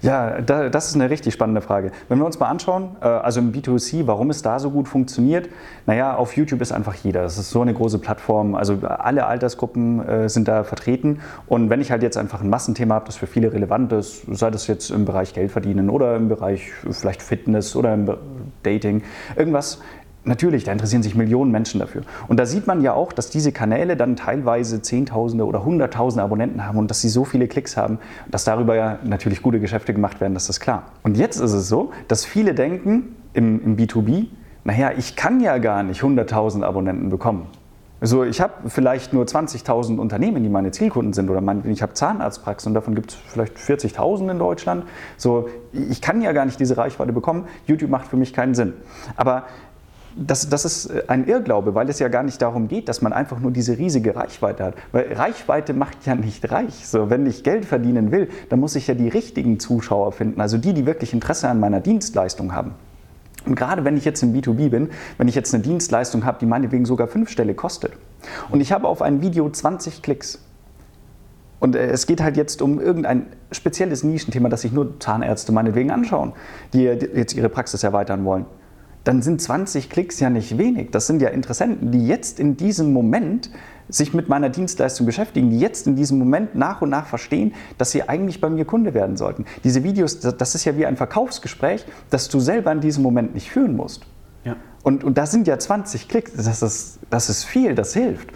Ja, 0.00 0.40
da, 0.40 0.70
das 0.70 0.88
ist 0.88 0.94
eine 0.94 1.10
richtig 1.10 1.34
spannende 1.34 1.60
Frage. 1.60 1.92
Wenn 2.08 2.18
wir 2.18 2.24
uns 2.24 2.38
mal 2.38 2.48
anschauen, 2.48 2.96
äh, 3.02 3.06
also 3.06 3.40
im 3.40 3.52
B2C, 3.52 4.06
warum 4.06 4.30
es 4.30 4.40
da 4.40 4.58
so 4.58 4.70
gut 4.70 4.88
funktioniert, 4.88 5.48
naja, 5.84 6.16
auf 6.16 6.36
YouTube 6.36 6.62
ist 6.62 6.72
einfach 6.72 6.94
jeder. 6.94 7.22
Das 7.22 7.36
ist 7.36 7.50
so 7.50 7.60
eine 7.60 7.74
große 7.74 7.98
Plattform, 7.98 8.54
also 8.54 8.78
alle 8.86 9.26
Altersgruppen 9.26 10.06
äh, 10.06 10.28
sind 10.28 10.48
da 10.48 10.64
vertreten. 10.64 11.20
Und 11.46 11.68
wenn 11.68 11.80
ich 11.80 11.90
halt 11.90 12.02
jetzt 12.02 12.16
einfach 12.16 12.40
ein 12.40 12.48
Massenthema 12.48 12.94
habe, 12.94 13.06
das 13.06 13.16
für 13.16 13.26
viele 13.26 13.52
relevant 13.52 13.92
ist, 13.92 14.22
sei 14.30 14.50
das 14.50 14.66
jetzt 14.66 14.90
im 14.90 15.04
Bereich 15.04 15.34
Geld 15.34 15.50
verdienen 15.50 15.90
oder 15.90 16.16
im 16.16 16.28
Bereich 16.28 16.72
vielleicht 16.90 17.22
Fitness 17.22 17.76
oder 17.76 17.92
im 17.92 18.10
Dating, 18.62 19.02
irgendwas, 19.36 19.80
Natürlich, 20.26 20.64
da 20.64 20.72
interessieren 20.72 21.04
sich 21.04 21.14
Millionen 21.14 21.52
Menschen 21.52 21.78
dafür. 21.78 22.02
Und 22.26 22.40
da 22.40 22.46
sieht 22.46 22.66
man 22.66 22.80
ja 22.80 22.92
auch, 22.94 23.12
dass 23.12 23.30
diese 23.30 23.52
Kanäle 23.52 23.96
dann 23.96 24.16
teilweise 24.16 24.82
Zehntausende 24.82 25.46
oder 25.46 25.64
Hunderttausende 25.64 26.24
Abonnenten 26.24 26.66
haben 26.66 26.78
und 26.78 26.90
dass 26.90 27.00
sie 27.00 27.08
so 27.08 27.24
viele 27.24 27.46
Klicks 27.46 27.76
haben, 27.76 28.00
dass 28.28 28.42
darüber 28.42 28.74
ja 28.74 28.98
natürlich 29.04 29.40
gute 29.40 29.60
Geschäfte 29.60 29.94
gemacht 29.94 30.20
werden, 30.20 30.34
das 30.34 30.50
ist 30.50 30.58
klar. 30.58 30.86
Und 31.04 31.16
jetzt 31.16 31.38
ist 31.38 31.52
es 31.52 31.68
so, 31.68 31.92
dass 32.08 32.24
viele 32.24 32.54
denken 32.54 33.14
im, 33.34 33.62
im 33.62 33.76
B2B, 33.76 34.26
naja, 34.64 34.90
ich 34.98 35.14
kann 35.14 35.38
ja 35.40 35.58
gar 35.58 35.84
nicht 35.84 36.02
100.000 36.02 36.64
Abonnenten 36.64 37.08
bekommen. 37.08 37.46
So, 38.00 38.24
ich 38.24 38.40
habe 38.40 38.68
vielleicht 38.68 39.12
nur 39.12 39.24
20.000 39.24 39.96
Unternehmen, 39.98 40.42
die 40.42 40.48
meine 40.48 40.72
Zielkunden 40.72 41.12
sind, 41.12 41.30
oder 41.30 41.40
mein, 41.40 41.64
ich 41.70 41.82
habe 41.82 41.94
Zahnarztpraxen 41.94 42.70
und 42.70 42.74
davon 42.74 42.96
gibt 42.96 43.12
es 43.12 43.16
vielleicht 43.16 43.56
40.000 43.56 44.32
in 44.32 44.38
Deutschland. 44.40 44.84
So, 45.16 45.48
ich 45.72 46.02
kann 46.02 46.20
ja 46.20 46.32
gar 46.32 46.44
nicht 46.44 46.58
diese 46.58 46.76
Reichweite 46.76 47.12
bekommen. 47.12 47.46
YouTube 47.66 47.90
macht 47.90 48.08
für 48.08 48.16
mich 48.16 48.32
keinen 48.34 48.54
Sinn. 48.54 48.74
Aber 49.16 49.44
das, 50.16 50.48
das 50.48 50.64
ist 50.64 51.08
ein 51.08 51.26
Irrglaube, 51.26 51.74
weil 51.74 51.88
es 51.88 51.98
ja 51.98 52.08
gar 52.08 52.22
nicht 52.22 52.40
darum 52.40 52.68
geht, 52.68 52.88
dass 52.88 53.02
man 53.02 53.12
einfach 53.12 53.38
nur 53.38 53.50
diese 53.50 53.76
riesige 53.76 54.16
Reichweite 54.16 54.64
hat. 54.64 54.74
Weil 54.92 55.12
Reichweite 55.12 55.74
macht 55.74 56.06
ja 56.06 56.14
nicht 56.14 56.50
reich. 56.50 56.88
So, 56.88 57.10
wenn 57.10 57.26
ich 57.26 57.44
Geld 57.44 57.66
verdienen 57.66 58.10
will, 58.10 58.28
dann 58.48 58.60
muss 58.60 58.76
ich 58.76 58.86
ja 58.86 58.94
die 58.94 59.08
richtigen 59.08 59.60
Zuschauer 59.60 60.12
finden, 60.12 60.40
also 60.40 60.56
die, 60.56 60.72
die 60.72 60.86
wirklich 60.86 61.12
Interesse 61.12 61.48
an 61.48 61.60
meiner 61.60 61.80
Dienstleistung 61.80 62.54
haben. 62.54 62.74
Und 63.44 63.54
gerade 63.54 63.84
wenn 63.84 63.96
ich 63.96 64.04
jetzt 64.04 64.22
im 64.22 64.32
B2B 64.32 64.70
bin, 64.70 64.90
wenn 65.18 65.28
ich 65.28 65.34
jetzt 65.34 65.54
eine 65.54 65.62
Dienstleistung 65.62 66.24
habe, 66.24 66.38
die 66.40 66.46
meinetwegen 66.46 66.84
sogar 66.84 67.06
fünf 67.06 67.30
Stelle 67.30 67.54
kostet 67.54 67.92
und 68.50 68.60
ich 68.60 68.72
habe 68.72 68.88
auf 68.88 69.02
ein 69.02 69.20
Video 69.22 69.48
20 69.48 70.02
Klicks 70.02 70.40
und 71.60 71.76
äh, 71.76 71.86
es 71.86 72.06
geht 72.06 72.20
halt 72.20 72.36
jetzt 72.36 72.60
um 72.60 72.80
irgendein 72.80 73.26
spezielles 73.52 74.02
Nischenthema, 74.02 74.48
das 74.48 74.62
sich 74.62 74.72
nur 74.72 74.98
Zahnärzte 74.98 75.52
meinetwegen 75.52 75.90
anschauen, 75.90 76.32
die 76.72 76.82
jetzt 76.82 77.34
ihre 77.34 77.48
Praxis 77.48 77.84
erweitern 77.84 78.24
wollen, 78.24 78.46
dann 79.06 79.22
sind 79.22 79.40
20 79.40 79.88
Klicks 79.88 80.18
ja 80.18 80.30
nicht 80.30 80.58
wenig. 80.58 80.90
Das 80.90 81.06
sind 81.06 81.22
ja 81.22 81.28
Interessenten, 81.28 81.92
die 81.92 82.08
jetzt 82.08 82.40
in 82.40 82.56
diesem 82.56 82.92
Moment 82.92 83.50
sich 83.88 84.12
mit 84.14 84.28
meiner 84.28 84.48
Dienstleistung 84.48 85.06
beschäftigen, 85.06 85.48
die 85.50 85.60
jetzt 85.60 85.86
in 85.86 85.94
diesem 85.94 86.18
Moment 86.18 86.56
nach 86.56 86.82
und 86.82 86.90
nach 86.90 87.06
verstehen, 87.06 87.54
dass 87.78 87.92
sie 87.92 88.08
eigentlich 88.08 88.40
bei 88.40 88.50
mir 88.50 88.64
Kunde 88.64 88.94
werden 88.94 89.16
sollten. 89.16 89.44
Diese 89.62 89.84
Videos, 89.84 90.18
das 90.18 90.56
ist 90.56 90.64
ja 90.64 90.76
wie 90.76 90.86
ein 90.86 90.96
Verkaufsgespräch, 90.96 91.86
das 92.10 92.28
du 92.28 92.40
selber 92.40 92.72
in 92.72 92.80
diesem 92.80 93.04
Moment 93.04 93.32
nicht 93.32 93.48
führen 93.48 93.76
musst. 93.76 94.06
Ja. 94.42 94.56
Und, 94.82 95.04
und 95.04 95.16
das 95.16 95.30
sind 95.30 95.46
ja 95.46 95.56
20 95.56 96.08
Klicks, 96.08 96.32
das 96.32 96.60
ist, 96.60 96.98
das 97.08 97.30
ist 97.30 97.44
viel, 97.44 97.76
das 97.76 97.94
hilft. 97.94 98.30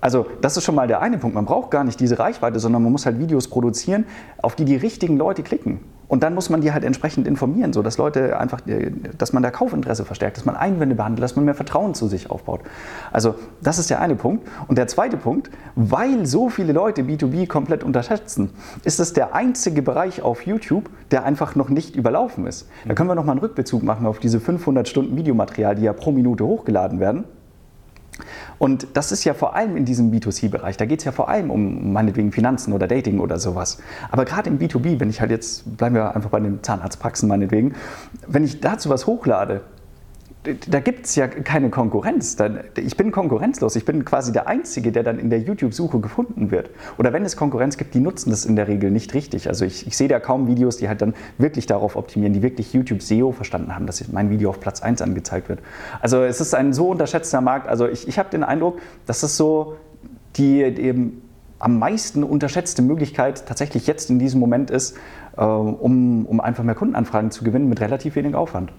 Also 0.00 0.26
das 0.40 0.56
ist 0.56 0.64
schon 0.64 0.74
mal 0.74 0.88
der 0.88 1.02
eine 1.02 1.18
Punkt. 1.18 1.34
Man 1.34 1.44
braucht 1.44 1.70
gar 1.70 1.84
nicht 1.84 2.00
diese 2.00 2.18
Reichweite, 2.18 2.58
sondern 2.60 2.82
man 2.82 2.92
muss 2.92 3.04
halt 3.04 3.18
Videos 3.18 3.48
produzieren, 3.48 4.06
auf 4.40 4.54
die 4.54 4.64
die 4.64 4.76
richtigen 4.76 5.18
Leute 5.18 5.42
klicken. 5.42 5.80
Und 6.12 6.22
dann 6.22 6.34
muss 6.34 6.50
man 6.50 6.60
die 6.60 6.74
halt 6.74 6.84
entsprechend 6.84 7.26
informieren, 7.26 7.72
so 7.72 7.80
dass 7.80 7.96
Leute 7.96 8.38
einfach, 8.38 8.66
äh, 8.66 8.92
dass 9.16 9.32
man 9.32 9.42
da 9.42 9.50
Kaufinteresse 9.50 10.04
verstärkt, 10.04 10.36
dass 10.36 10.44
man 10.44 10.56
Einwände 10.56 10.94
behandelt, 10.94 11.22
dass 11.22 11.36
man 11.36 11.46
mehr 11.46 11.54
Vertrauen 11.54 11.94
zu 11.94 12.06
sich 12.06 12.30
aufbaut. 12.30 12.60
Also 13.12 13.36
das 13.62 13.78
ist 13.78 13.88
der 13.88 14.02
eine 14.02 14.14
Punkt. 14.14 14.46
Und 14.68 14.76
der 14.76 14.88
zweite 14.88 15.16
Punkt, 15.16 15.50
weil 15.74 16.26
so 16.26 16.50
viele 16.50 16.74
Leute 16.74 17.00
B2B 17.00 17.46
komplett 17.46 17.82
unterschätzen, 17.82 18.50
ist 18.84 19.00
es 19.00 19.14
der 19.14 19.34
einzige 19.34 19.80
Bereich 19.80 20.20
auf 20.20 20.44
YouTube, 20.44 20.90
der 21.10 21.24
einfach 21.24 21.54
noch 21.54 21.70
nicht 21.70 21.96
überlaufen 21.96 22.46
ist. 22.46 22.68
Da 22.86 22.92
können 22.92 23.08
wir 23.08 23.14
nochmal 23.14 23.32
einen 23.32 23.40
Rückbezug 23.40 23.82
machen 23.82 24.04
auf 24.04 24.18
diese 24.18 24.38
500 24.38 24.86
Stunden 24.86 25.16
Videomaterial, 25.16 25.76
die 25.76 25.84
ja 25.84 25.94
pro 25.94 26.12
Minute 26.12 26.44
hochgeladen 26.44 27.00
werden. 27.00 27.24
Und 28.58 28.86
das 28.94 29.12
ist 29.12 29.24
ja 29.24 29.34
vor 29.34 29.54
allem 29.54 29.76
in 29.76 29.84
diesem 29.84 30.10
B2C-Bereich, 30.10 30.76
da 30.76 30.84
geht 30.84 31.00
es 31.00 31.04
ja 31.04 31.12
vor 31.12 31.28
allem 31.28 31.50
um 31.50 31.92
meinetwegen 31.92 32.32
Finanzen 32.32 32.72
oder 32.72 32.86
Dating 32.86 33.18
oder 33.18 33.38
sowas. 33.38 33.78
Aber 34.10 34.24
gerade 34.24 34.50
im 34.50 34.58
B2B, 34.58 35.00
wenn 35.00 35.10
ich 35.10 35.20
halt 35.20 35.30
jetzt, 35.30 35.76
bleiben 35.76 35.94
wir 35.94 36.14
einfach 36.14 36.30
bei 36.30 36.40
den 36.40 36.62
Zahnarztpraxen 36.62 37.28
meinetwegen, 37.28 37.74
wenn 38.26 38.44
ich 38.44 38.60
dazu 38.60 38.88
was 38.88 39.06
hochlade, 39.06 39.62
da 40.42 40.80
gibt 40.80 41.06
es 41.06 41.14
ja 41.14 41.28
keine 41.28 41.70
Konkurrenz. 41.70 42.36
Ich 42.76 42.96
bin 42.96 43.12
konkurrenzlos. 43.12 43.76
Ich 43.76 43.84
bin 43.84 44.04
quasi 44.04 44.32
der 44.32 44.48
Einzige, 44.48 44.90
der 44.90 45.04
dann 45.04 45.20
in 45.20 45.30
der 45.30 45.38
YouTube-Suche 45.38 46.00
gefunden 46.00 46.50
wird. 46.50 46.70
Oder 46.98 47.12
wenn 47.12 47.24
es 47.24 47.36
Konkurrenz 47.36 47.76
gibt, 47.76 47.94
die 47.94 48.00
nutzen 48.00 48.30
das 48.30 48.44
in 48.44 48.56
der 48.56 48.66
Regel 48.66 48.90
nicht 48.90 49.14
richtig. 49.14 49.46
Also 49.46 49.64
ich, 49.64 49.86
ich 49.86 49.96
sehe 49.96 50.08
da 50.08 50.18
kaum 50.18 50.48
Videos, 50.48 50.78
die 50.78 50.88
halt 50.88 51.00
dann 51.00 51.14
wirklich 51.38 51.66
darauf 51.66 51.94
optimieren, 51.94 52.32
die 52.32 52.42
wirklich 52.42 52.72
YouTube 52.72 53.02
SEO 53.02 53.30
verstanden 53.30 53.74
haben, 53.74 53.86
dass 53.86 54.06
mein 54.08 54.30
Video 54.30 54.50
auf 54.50 54.58
Platz 54.58 54.82
1 54.82 55.00
angezeigt 55.00 55.48
wird. 55.48 55.60
Also 56.00 56.22
es 56.22 56.40
ist 56.40 56.54
ein 56.54 56.72
so 56.72 56.88
unterschätzter 56.88 57.40
Markt. 57.40 57.68
Also 57.68 57.86
ich, 57.86 58.08
ich 58.08 58.18
habe 58.18 58.30
den 58.30 58.42
Eindruck, 58.42 58.80
dass 59.06 59.22
es 59.22 59.36
so 59.36 59.76
die, 60.36 60.60
eben 60.62 61.22
am 61.60 61.78
meisten 61.78 62.24
unterschätzte 62.24 62.82
Möglichkeit 62.82 63.46
tatsächlich 63.46 63.86
jetzt 63.86 64.10
in 64.10 64.18
diesem 64.18 64.40
Moment 64.40 64.72
ist, 64.72 64.96
äh, 65.36 65.44
um, 65.44 66.26
um 66.26 66.40
einfach 66.40 66.64
mehr 66.64 66.74
Kundenanfragen 66.74 67.30
zu 67.30 67.44
gewinnen 67.44 67.68
mit 67.68 67.80
relativ 67.80 68.16
wenig 68.16 68.34
Aufwand. 68.34 68.72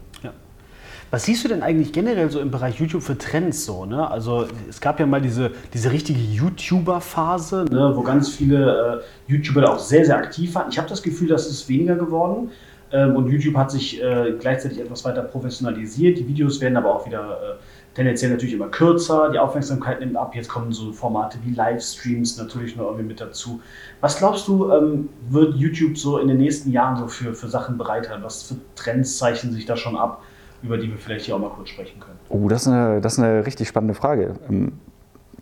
Was 1.14 1.26
siehst 1.26 1.44
du 1.44 1.48
denn 1.48 1.62
eigentlich 1.62 1.92
generell 1.92 2.32
so 2.32 2.40
im 2.40 2.50
Bereich 2.50 2.80
YouTube 2.80 3.04
für 3.04 3.16
Trends 3.16 3.66
so? 3.66 3.86
Ne? 3.86 4.10
Also 4.10 4.48
es 4.68 4.82
gab 4.82 5.00
ja 5.00 5.06
mal 5.06 5.22
diese, 5.22 5.52
diese 5.72 5.92
richtige 5.92 6.20
YouTuber-Phase, 6.20 7.66
ne, 7.70 7.92
wo 7.94 8.02
ganz 8.02 8.30
viele 8.30 9.04
äh, 9.28 9.32
YouTuber 9.32 9.62
da 9.62 9.74
auch 9.74 9.78
sehr, 9.78 10.04
sehr 10.04 10.18
aktiv 10.18 10.56
waren. 10.56 10.72
Ich 10.72 10.80
habe 10.80 10.90
das 10.90 11.04
Gefühl, 11.04 11.28
das 11.28 11.46
ist 11.46 11.70
weniger 11.70 11.98
geworden. 11.98 12.50
Ähm, 12.92 13.16
und 13.16 13.30
YouTube 13.30 13.56
hat 13.56 13.70
sich 13.70 14.02
äh, 14.02 14.34
gleichzeitig 14.40 14.80
etwas 14.80 15.06
weiter 15.06 15.22
professionalisiert. 15.22 16.18
Die 16.18 16.28
Videos 16.28 16.60
werden 16.62 16.78
aber 16.78 16.96
auch 16.96 17.06
wieder 17.06 17.60
äh, 17.60 17.94
tendenziell 17.94 18.32
natürlich 18.32 18.56
immer 18.56 18.70
kürzer. 18.70 19.30
Die 19.30 19.38
Aufmerksamkeit 19.38 20.00
nimmt 20.00 20.18
ab. 20.18 20.34
Jetzt 20.34 20.50
kommen 20.50 20.72
so 20.72 20.92
Formate 20.94 21.38
wie 21.46 21.54
Livestreams 21.54 22.40
natürlich 22.40 22.76
noch 22.76 22.86
irgendwie 22.86 23.06
mit 23.06 23.22
dazu. 23.22 23.62
Was 24.02 24.18
glaubst 24.18 24.48
du, 24.48 24.72
ähm, 24.72 25.10
wird 25.30 25.58
YouTube 25.58 25.96
so 25.96 26.18
in 26.18 26.28
den 26.28 26.38
nächsten 26.38 26.72
Jahren 26.72 26.98
so 26.98 27.08
für, 27.08 27.36
für 27.36 27.50
Sachen 27.50 27.78
bereithalten? 27.78 28.24
Was 28.24 28.42
für 28.42 28.56
Trends 28.76 29.20
zeichnen 29.20 29.54
sich 29.54 29.68
da 29.68 29.78
schon 29.78 29.96
ab? 29.96 30.24
Über 30.64 30.78
die 30.78 30.90
wir 30.90 30.98
vielleicht 30.98 31.26
hier 31.26 31.36
auch 31.36 31.40
mal 31.40 31.50
kurz 31.50 31.70
sprechen 31.70 32.00
können. 32.00 32.18
Oh, 32.30 32.48
das 32.48 32.64
ist 32.64 32.68
eine, 32.70 33.02
das 33.02 33.14
ist 33.14 33.20
eine 33.20 33.46
richtig 33.46 33.68
spannende 33.68 33.94
Frage. 33.94 34.36
Ähm, 34.50 34.74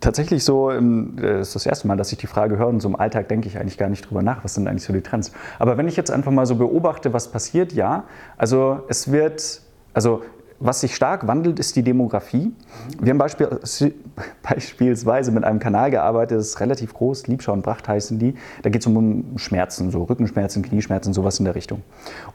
tatsächlich 0.00 0.44
so, 0.44 0.70
ähm, 0.70 1.14
das 1.16 1.48
ist 1.48 1.54
das 1.54 1.66
erste 1.66 1.88
Mal, 1.88 1.96
dass 1.96 2.12
ich 2.12 2.18
die 2.18 2.26
Frage 2.26 2.58
höre 2.58 2.66
und 2.66 2.80
so 2.80 2.88
im 2.88 2.96
Alltag 2.96 3.28
denke 3.28 3.48
ich 3.48 3.58
eigentlich 3.58 3.78
gar 3.78 3.88
nicht 3.88 4.08
drüber 4.08 4.22
nach, 4.22 4.44
was 4.44 4.54
sind 4.54 4.66
eigentlich 4.66 4.84
so 4.84 4.92
die 4.92 5.00
Trends. 5.00 5.32
Aber 5.58 5.78
wenn 5.78 5.88
ich 5.88 5.96
jetzt 5.96 6.10
einfach 6.10 6.32
mal 6.32 6.44
so 6.44 6.56
beobachte, 6.56 7.12
was 7.12 7.28
passiert, 7.28 7.72
ja, 7.72 8.04
also 8.36 8.80
es 8.88 9.10
wird, 9.10 9.62
also 9.94 10.22
was 10.64 10.80
sich 10.80 10.94
stark 10.94 11.26
wandelt, 11.26 11.58
ist 11.58 11.74
die 11.74 11.82
Demografie. 11.82 12.52
Wir 13.00 13.10
haben 13.10 13.18
Beispiel, 13.18 13.48
beispielsweise 14.42 15.32
mit 15.32 15.44
einem 15.44 15.58
Kanal 15.58 15.90
gearbeitet, 15.90 16.38
das 16.38 16.48
ist 16.48 16.60
relativ 16.60 16.94
groß, 16.94 17.26
Liebschau 17.26 17.52
und 17.52 17.62
Bracht 17.62 17.88
heißen 17.88 18.18
die. 18.18 18.34
Da 18.62 18.70
geht 18.70 18.82
es 18.82 18.86
um 18.86 19.36
Schmerzen, 19.36 19.90
so 19.90 20.04
Rückenschmerzen, 20.04 20.62
Knieschmerzen, 20.62 21.12
sowas 21.14 21.38
in 21.38 21.44
der 21.44 21.54
Richtung. 21.54 21.82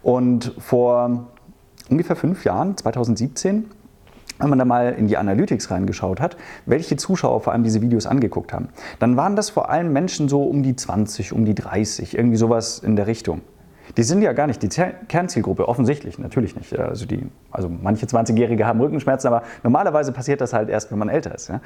Und 0.04 0.54
vor 0.58 1.28
ungefähr 1.90 2.16
fünf 2.16 2.44
Jahren, 2.44 2.78
2017, 2.78 3.66
wenn 4.40 4.50
man 4.50 4.60
da 4.60 4.66
mal 4.66 4.94
in 4.94 5.08
die 5.08 5.18
Analytics 5.18 5.72
reingeschaut 5.72 6.22
hat, 6.22 6.38
welche 6.66 6.96
Zuschauer 6.96 7.42
vor 7.42 7.54
allem 7.54 7.64
diese 7.64 7.82
Videos 7.82 8.06
angeguckt 8.06 8.54
haben, 8.54 8.70
dann 9.00 9.18
waren 9.18 9.36
das 9.36 9.50
vor 9.50 9.70
allem 9.70 9.92
Menschen 9.94 10.30
so 10.30 10.44
um 10.44 10.64
die 10.64 10.76
20, 10.76 11.34
um 11.34 11.46
die 11.46 11.56
30, 11.56 12.18
irgendwie 12.18 12.38
sowas 12.38 12.80
in 12.80 12.96
der 12.96 13.08
Richtung. 13.08 13.42
Die 13.96 14.04
sind 14.04 14.22
ja 14.22 14.34
gar 14.34 14.48
nicht 14.48 14.62
die 14.62 14.70
Kernzielgruppe, 15.08 15.68
offensichtlich, 15.68 16.20
natürlich 16.20 16.56
nicht. 16.56 16.78
Also, 16.78 17.06
die, 17.06 17.26
also 17.52 17.70
manche 17.70 18.06
20-Jährige 18.06 18.66
haben 18.66 18.82
Rückenschmerzen, 18.82 19.28
aber 19.28 19.44
normalerweise 19.64 20.12
passiert 20.12 20.42
das 20.42 20.54
halt 20.54 20.70
erst, 20.70 20.92
wenn 20.92 21.00
man 21.00 21.10
älter 21.10 21.34
ist. 21.34 21.50
Ja. 21.50 21.62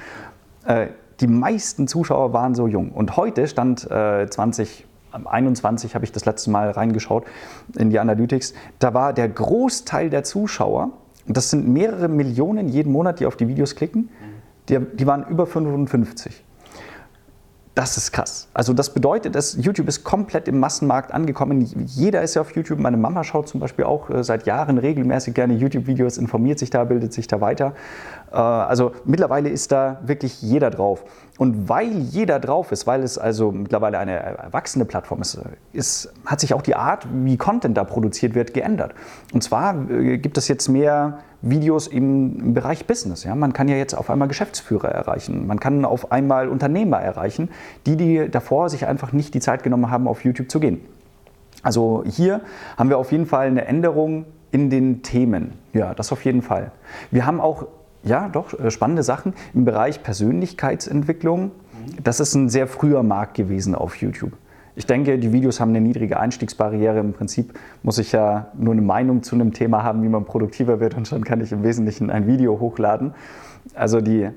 Äh, 0.65 0.89
die 1.19 1.27
meisten 1.27 1.88
Zuschauer 1.88 2.31
waren 2.34 2.55
so 2.55 2.67
jung. 2.67 2.91
Und 2.91 3.17
heute 3.17 3.47
stand 3.47 3.89
äh, 3.89 4.27
20, 4.29 4.86
21 5.12 5.95
habe 5.95 6.06
ich 6.06 6.12
das 6.12 6.26
letzte 6.26 6.50
Mal 6.50 6.71
reingeschaut 6.71 7.26
in 7.78 7.89
die 7.89 8.00
Analytics, 8.00 8.54
da 8.80 8.93
war 8.93 9.13
der 9.13 9.30
Großteil 9.30 10.10
der 10.10 10.24
Zuschauer, 10.24 10.91
und 11.28 11.38
das 11.38 11.50
sind 11.50 11.67
mehrere 11.67 12.08
Millionen 12.08 12.67
jeden 12.67 12.91
Monat, 12.91 13.19
die 13.19 13.26
auf 13.26 13.36
die 13.36 13.47
Videos 13.47 13.76
klicken, 13.76 14.10
die, 14.69 14.80
die 14.80 15.08
waren 15.08 15.26
über 15.28 15.45
55. 15.45 16.43
Das 17.74 17.95
ist 17.95 18.12
krass. 18.12 18.50
Also 18.54 18.74
das 18.74 18.93
bedeutet, 18.93 19.34
dass 19.34 19.56
YouTube 19.56 19.88
ist 19.88 20.04
komplett 20.04 20.50
im 20.50 20.60
Massenmarkt 20.60 21.13
angekommen. 21.13 21.62
Jeder 21.62 22.21
ist 22.21 22.36
ja 22.36 22.41
auf 22.41 22.54
YouTube. 22.54 22.80
Meine 22.80 22.97
Mama 22.97 23.24
schaut 23.24 23.47
zum 23.47 23.62
Beispiel 23.62 23.86
auch 23.86 24.10
äh, 24.10 24.26
seit 24.26 24.45
Jahren 24.45 24.78
regelmäßig 24.78 25.34
gerne 25.34 25.54
YouTube-Videos, 25.54 26.17
informiert 26.17 26.60
sich 26.60 26.69
da, 26.69 26.84
bildet 26.84 27.13
sich 27.13 27.28
da 27.28 27.39
weiter. 27.39 27.74
Äh, 28.30 28.36
also 28.36 28.91
mittlerweile 29.06 29.47
ist 29.47 29.71
da 29.71 30.02
wirklich 30.04 30.41
jeder 30.41 30.69
drauf. 30.69 31.06
Und 31.41 31.67
weil 31.67 31.97
jeder 31.97 32.39
drauf 32.39 32.71
ist, 32.71 32.86
weil 32.86 33.01
es 33.01 33.17
also 33.17 33.51
mittlerweile 33.51 33.97
eine 33.97 34.12
erwachsene 34.12 34.86
Plattform 34.86 35.21
ist, 35.21 35.41
ist 35.73 36.13
hat 36.23 36.39
sich 36.39 36.54
auch 36.54 36.62
die 36.62 36.75
Art, 36.75 37.08
wie 37.12 37.36
Content 37.36 37.75
da 37.75 37.84
produziert 37.84 38.36
wird, 38.36 38.54
geändert. 38.54 38.93
Und 39.34 39.41
zwar 39.41 39.89
äh, 39.89 40.19
gibt 40.19 40.38
es 40.38 40.47
jetzt 40.47 40.69
mehr 40.69 41.17
Videos 41.41 41.88
im 41.88 42.54
Bereich 42.54 42.86
Business. 42.86 43.23
Ja? 43.23 43.34
Man 43.34 43.54
kann 43.54 43.67
ja 43.67 43.75
jetzt 43.75 43.95
auf 43.95 44.12
einmal 44.12 44.27
Geschäftsführer 44.27 44.89
erreichen. 44.89 45.47
Man 45.47 45.60
kann 45.60 45.84
auf 45.84 46.12
einmal 46.12 46.47
Unternehmer 46.47 46.99
erreichen, 46.99 47.49
die, 47.88 47.97
die 47.97 48.30
davor 48.30 48.69
sich 48.69 48.86
einfach 48.86 49.12
nicht 49.12 49.34
die 49.34 49.39
Zeit 49.39 49.63
genommen 49.63 49.89
haben, 49.89 50.08
auf 50.08 50.23
YouTube 50.23 50.51
zu 50.51 50.60
gehen. 50.60 50.82
Also 51.63 52.04
hier 52.06 52.41
haben 52.77 52.89
wir 52.89 52.99
auf 52.99 53.12
jeden 53.12 53.25
Fall 53.25 53.47
eine 53.47 53.65
Änderung 53.65 54.25
in 54.51 54.69
den 54.69 55.01
Themen. 55.01 55.54
Ja, 55.73 55.95
das 55.95 56.12
auf 56.12 56.23
jeden 56.23 56.43
Fall. 56.43 56.71
Wir 57.10 57.25
haben 57.25 57.41
auch 57.41 57.65
ja, 58.04 58.30
doch, 58.30 58.58
äh, 58.60 58.72
spannende 58.72 59.04
Sachen 59.04 59.34
im 59.54 59.66
Bereich 59.66 60.04
Persönlichkeitsentwicklung. 60.04 61.52
Das 62.04 62.20
ist 62.20 62.36
ein 62.36 62.50
sehr 62.50 62.68
früher 62.68 63.04
Markt 63.04 63.36
gewesen 63.36 63.76
auf 63.76 63.96
YouTube. 63.98 64.34
Ich 64.76 64.86
denke, 64.86 65.20
die 65.20 65.34
Videos 65.34 65.60
haben 65.60 65.70
eine 65.70 65.82
niedrige 65.82 66.20
Einstiegsbarriere. 66.20 67.00
Im 67.00 67.14
Prinzip 67.14 67.54
muss 67.84 67.98
ich 67.98 68.14
ja 68.14 68.48
nur 68.58 68.74
eine 68.74 68.82
Meinung 68.82 69.22
zu 69.22 69.36
einem 69.36 69.54
Thema 69.54 69.84
haben, 69.84 70.02
wie 70.04 70.10
man 70.10 70.26
produktiver 70.26 70.80
wird 70.80 70.96
und 70.96 71.08
schon 71.08 71.24
kann 71.24 71.42
ich 71.42 71.52
im 71.52 71.64
Wesentlichen 71.64 72.10
ein 72.10 72.26
Video 72.26 72.60
hochladen. 72.60 73.14
Also 73.76 74.00
die, 74.00 74.30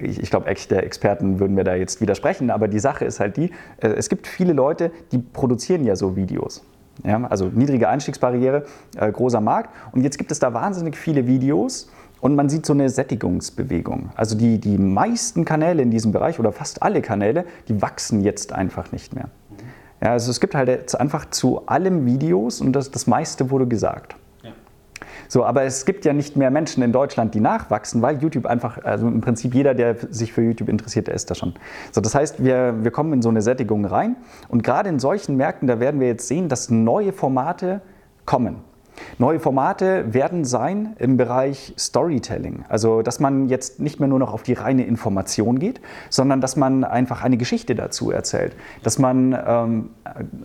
ich 0.00 0.30
glaube, 0.30 0.46
echte 0.46 0.80
Experten 0.82 1.40
würden 1.40 1.54
mir 1.54 1.64
da 1.64 1.74
jetzt 1.74 2.00
widersprechen, 2.00 2.50
aber 2.50 2.68
die 2.68 2.78
Sache 2.78 3.04
ist 3.04 3.20
halt 3.20 3.36
die, 3.36 3.50
äh, 3.80 3.88
es 3.88 4.08
gibt 4.08 4.26
viele 4.26 4.54
Leute, 4.54 4.90
die 5.12 5.18
produzieren 5.18 5.84
ja 5.84 5.94
so 5.94 6.16
Videos. 6.16 6.64
Ja, 7.04 7.24
also 7.24 7.46
niedrige 7.46 7.88
Einstiegsbarriere, 7.88 8.64
äh, 8.96 9.10
großer 9.10 9.40
Markt. 9.40 9.70
Und 9.92 10.02
jetzt 10.02 10.18
gibt 10.18 10.30
es 10.30 10.38
da 10.38 10.52
wahnsinnig 10.52 10.96
viele 10.96 11.26
Videos 11.26 11.90
Und 12.22 12.36
man 12.36 12.48
sieht 12.48 12.64
so 12.64 12.72
eine 12.72 12.88
Sättigungsbewegung. 12.88 14.10
Also 14.14 14.36
die, 14.36 14.60
die 14.60 14.78
meisten 14.78 15.44
Kanäle 15.44 15.82
in 15.82 15.90
diesem 15.90 16.12
Bereich 16.12 16.38
oder 16.38 16.52
fast 16.52 16.80
alle 16.80 17.02
Kanäle, 17.02 17.44
die 17.66 17.82
wachsen 17.82 18.20
jetzt 18.22 18.52
einfach 18.52 18.92
nicht 18.92 19.12
mehr. 19.12 19.28
Ja, 20.00 20.12
also 20.12 20.30
es 20.30 20.38
gibt 20.38 20.54
halt 20.54 20.68
jetzt 20.68 20.94
einfach 20.94 21.30
zu 21.30 21.66
allem 21.66 22.06
Videos 22.06 22.60
und 22.60 22.74
das, 22.74 22.92
das 22.92 23.08
meiste 23.08 23.50
wurde 23.50 23.66
gesagt. 23.66 24.14
So, 25.26 25.44
aber 25.44 25.64
es 25.64 25.84
gibt 25.84 26.04
ja 26.04 26.12
nicht 26.12 26.36
mehr 26.36 26.52
Menschen 26.52 26.84
in 26.84 26.92
Deutschland, 26.92 27.34
die 27.34 27.40
nachwachsen, 27.40 28.02
weil 28.02 28.22
YouTube 28.22 28.46
einfach, 28.46 28.84
also 28.84 29.08
im 29.08 29.20
Prinzip 29.20 29.52
jeder, 29.52 29.74
der 29.74 29.96
sich 30.10 30.32
für 30.32 30.42
YouTube 30.42 30.68
interessiert, 30.68 31.08
der 31.08 31.14
ist 31.14 31.28
da 31.28 31.34
schon. 31.34 31.54
So, 31.90 32.00
das 32.00 32.14
heißt, 32.14 32.44
wir, 32.44 32.84
wir 32.84 32.90
kommen 32.92 33.14
in 33.14 33.22
so 33.22 33.30
eine 33.30 33.42
Sättigung 33.42 33.84
rein 33.84 34.14
und 34.48 34.62
gerade 34.62 34.88
in 34.90 35.00
solchen 35.00 35.36
Märkten, 35.36 35.66
da 35.66 35.80
werden 35.80 36.00
wir 36.00 36.06
jetzt 36.06 36.28
sehen, 36.28 36.48
dass 36.48 36.70
neue 36.70 37.12
Formate 37.12 37.80
kommen. 38.26 38.58
Neue 39.18 39.40
Formate 39.40 40.12
werden 40.14 40.44
sein 40.44 40.94
im 40.98 41.16
Bereich 41.16 41.74
Storytelling. 41.78 42.64
Also, 42.68 43.02
dass 43.02 43.20
man 43.20 43.48
jetzt 43.48 43.80
nicht 43.80 44.00
mehr 44.00 44.08
nur 44.08 44.18
noch 44.18 44.32
auf 44.32 44.42
die 44.42 44.52
reine 44.52 44.86
Information 44.86 45.58
geht, 45.58 45.80
sondern 46.10 46.40
dass 46.40 46.56
man 46.56 46.84
einfach 46.84 47.22
eine 47.22 47.36
Geschichte 47.36 47.74
dazu 47.74 48.10
erzählt. 48.10 48.54
Dass 48.82 48.98
man 48.98 49.36
ähm, 49.46 49.90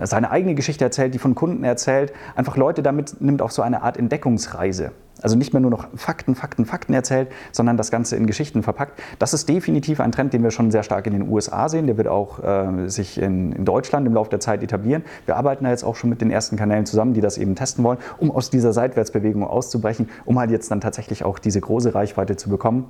seine 0.03 0.31
eigene 0.31 0.55
Geschichte 0.55 0.83
erzählt, 0.83 1.13
die 1.13 1.19
von 1.19 1.35
Kunden 1.35 1.63
erzählt, 1.63 2.13
einfach 2.35 2.57
Leute 2.57 2.83
damit 2.83 3.21
nimmt 3.21 3.41
auf 3.41 3.51
so 3.51 3.61
eine 3.61 3.81
Art 3.81 3.97
Entdeckungsreise. 3.97 4.91
Also 5.21 5.35
nicht 5.35 5.53
mehr 5.53 5.61
nur 5.61 5.71
noch 5.71 5.87
Fakten, 5.95 6.35
Fakten, 6.35 6.65
Fakten 6.65 6.93
erzählt, 6.93 7.29
sondern 7.51 7.77
das 7.77 7.91
Ganze 7.91 8.15
in 8.15 8.27
Geschichten 8.27 8.63
verpackt. 8.63 8.99
Das 9.19 9.33
ist 9.33 9.49
definitiv 9.49 9.99
ein 9.99 10.11
Trend, 10.11 10.33
den 10.33 10.43
wir 10.43 10.51
schon 10.51 10.71
sehr 10.71 10.83
stark 10.83 11.07
in 11.07 11.13
den 11.13 11.29
USA 11.29 11.69
sehen. 11.69 11.87
Der 11.87 11.97
wird 11.97 12.07
auch 12.07 12.43
äh, 12.43 12.87
sich 12.89 13.19
in, 13.19 13.51
in, 13.51 13.65
Deutschland 13.65 14.07
im 14.07 14.13
Laufe 14.13 14.29
der 14.29 14.39
Zeit 14.39 14.63
etablieren. 14.63 15.03
Wir 15.25 15.35
arbeiten 15.35 15.63
da 15.63 15.71
jetzt 15.71 15.83
auch 15.83 15.95
schon 15.95 16.09
mit 16.09 16.21
den 16.21 16.31
ersten 16.31 16.57
Kanälen 16.57 16.85
zusammen, 16.85 17.13
die 17.13 17.21
das 17.21 17.37
eben 17.37 17.55
testen 17.55 17.83
wollen, 17.83 17.97
um 18.17 18.31
aus 18.31 18.49
dieser 18.49 18.73
Seitwärtsbewegung 18.73 19.43
auszubrechen, 19.43 20.09
um 20.25 20.39
halt 20.39 20.51
jetzt 20.51 20.69
dann 20.71 20.81
tatsächlich 20.81 21.23
auch 21.23 21.39
diese 21.39 21.61
große 21.61 21.95
Reichweite 21.95 22.35
zu 22.35 22.49
bekommen. 22.49 22.85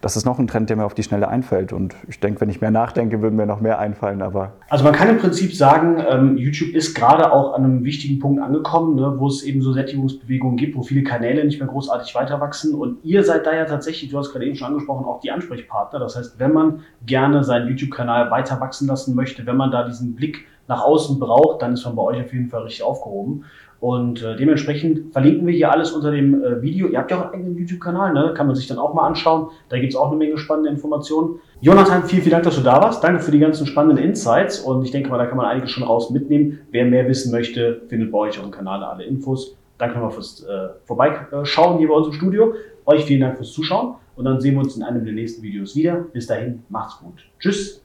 Das 0.00 0.16
ist 0.16 0.24
noch 0.24 0.38
ein 0.38 0.46
Trend, 0.46 0.70
der 0.70 0.76
mir 0.76 0.84
auf 0.84 0.94
die 0.94 1.02
Schnelle 1.02 1.28
einfällt. 1.28 1.72
Und 1.72 1.96
ich 2.08 2.20
denke, 2.20 2.40
wenn 2.40 2.50
ich 2.50 2.60
mehr 2.60 2.70
nachdenke, 2.70 3.22
würden 3.22 3.36
mir 3.36 3.46
noch 3.46 3.60
mehr 3.60 3.78
einfallen. 3.78 4.22
Aber 4.22 4.52
also 4.68 4.84
man 4.84 4.92
kann 4.92 5.08
im 5.08 5.18
Prinzip 5.18 5.54
sagen, 5.54 5.96
ähm, 6.08 6.36
YouTube 6.36 6.74
ist 6.74 6.94
gerade 6.94 7.32
auch 7.32 7.54
an 7.54 7.64
einem 7.64 7.84
wichtigen 7.84 8.18
Punkt 8.18 8.42
angekommen, 8.42 8.96
ne, 8.96 9.14
wo 9.18 9.26
es 9.26 9.42
eben 9.42 9.62
so 9.62 9.72
Sättigungsbewegungen 9.72 10.56
gibt, 10.56 10.76
wo 10.76 10.82
viele 10.82 11.02
Kanäle 11.02 11.44
nicht 11.44 11.60
mehr 11.64 11.72
großartig 11.72 12.14
weiter 12.14 12.40
wachsen. 12.40 12.74
Und 12.74 13.04
ihr 13.04 13.24
seid 13.24 13.46
da 13.46 13.54
ja 13.54 13.64
tatsächlich, 13.64 14.10
du 14.10 14.18
hast 14.18 14.32
gerade 14.32 14.46
eben 14.46 14.56
schon 14.56 14.68
angesprochen, 14.68 15.04
auch 15.04 15.20
die 15.20 15.30
Ansprechpartner. 15.30 15.98
Das 15.98 16.16
heißt, 16.16 16.38
wenn 16.38 16.52
man 16.52 16.80
gerne 17.06 17.44
seinen 17.44 17.68
YouTube-Kanal 17.68 18.30
weiter 18.30 18.60
wachsen 18.60 18.88
lassen 18.88 19.14
möchte, 19.14 19.46
wenn 19.46 19.56
man 19.56 19.70
da 19.70 19.84
diesen 19.84 20.14
Blick 20.14 20.46
nach 20.68 20.82
außen 20.82 21.18
braucht, 21.18 21.62
dann 21.62 21.74
ist 21.74 21.84
man 21.84 21.96
bei 21.96 22.02
euch 22.02 22.24
auf 22.24 22.32
jeden 22.32 22.48
Fall 22.48 22.62
richtig 22.62 22.82
aufgehoben. 22.82 23.44
Und 23.80 24.22
äh, 24.22 24.34
dementsprechend 24.36 25.12
verlinken 25.12 25.46
wir 25.46 25.52
hier 25.52 25.70
alles 25.70 25.92
unter 25.92 26.10
dem 26.10 26.42
äh, 26.42 26.62
Video. 26.62 26.88
Ihr 26.88 26.98
habt 26.98 27.10
ja 27.10 27.18
auch 27.18 27.24
einen 27.24 27.34
eigenen 27.34 27.58
YouTube-Kanal, 27.58 28.14
ne? 28.14 28.32
kann 28.34 28.46
man 28.46 28.56
sich 28.56 28.66
dann 28.66 28.78
auch 28.78 28.94
mal 28.94 29.06
anschauen. 29.06 29.48
Da 29.68 29.78
gibt 29.78 29.92
es 29.92 29.98
auch 29.98 30.08
eine 30.08 30.16
Menge 30.16 30.38
spannende 30.38 30.70
Informationen. 30.70 31.38
Jonathan, 31.60 32.04
vielen, 32.04 32.22
vielen 32.22 32.32
Dank, 32.32 32.44
dass 32.44 32.56
du 32.56 32.62
da 32.62 32.80
warst. 32.80 33.04
Danke 33.04 33.20
für 33.20 33.30
die 33.30 33.40
ganzen 33.40 33.66
spannenden 33.66 34.02
Insights. 34.02 34.60
Und 34.60 34.84
ich 34.84 34.90
denke 34.90 35.10
mal, 35.10 35.18
da 35.18 35.26
kann 35.26 35.36
man 35.36 35.44
einiges 35.44 35.70
schon 35.70 35.82
raus 35.82 36.08
mitnehmen. 36.08 36.60
Wer 36.70 36.86
mehr 36.86 37.06
wissen 37.08 37.30
möchte, 37.30 37.82
findet 37.88 38.10
bei 38.10 38.18
euch 38.18 38.38
auf 38.38 38.44
dem 38.44 38.52
Kanal 38.52 38.82
alle 38.82 39.04
Infos. 39.04 39.54
Danke 39.78 39.96
nochmal 39.96 40.12
fürs 40.12 40.42
äh, 40.44 40.68
Vorbeischauen 40.84 41.78
hier 41.78 41.88
bei 41.88 41.94
uns 41.94 42.08
im 42.08 42.12
Studio. 42.12 42.54
Euch 42.86 43.04
vielen 43.04 43.20
Dank 43.20 43.36
fürs 43.36 43.52
Zuschauen 43.52 43.96
und 44.16 44.24
dann 44.24 44.40
sehen 44.40 44.54
wir 44.54 44.60
uns 44.60 44.76
in 44.76 44.82
einem 44.82 45.04
der 45.04 45.14
nächsten 45.14 45.42
Videos 45.42 45.74
wieder. 45.74 45.96
Bis 46.12 46.26
dahin, 46.26 46.62
macht's 46.68 46.98
gut. 46.98 47.24
Tschüss. 47.38 47.83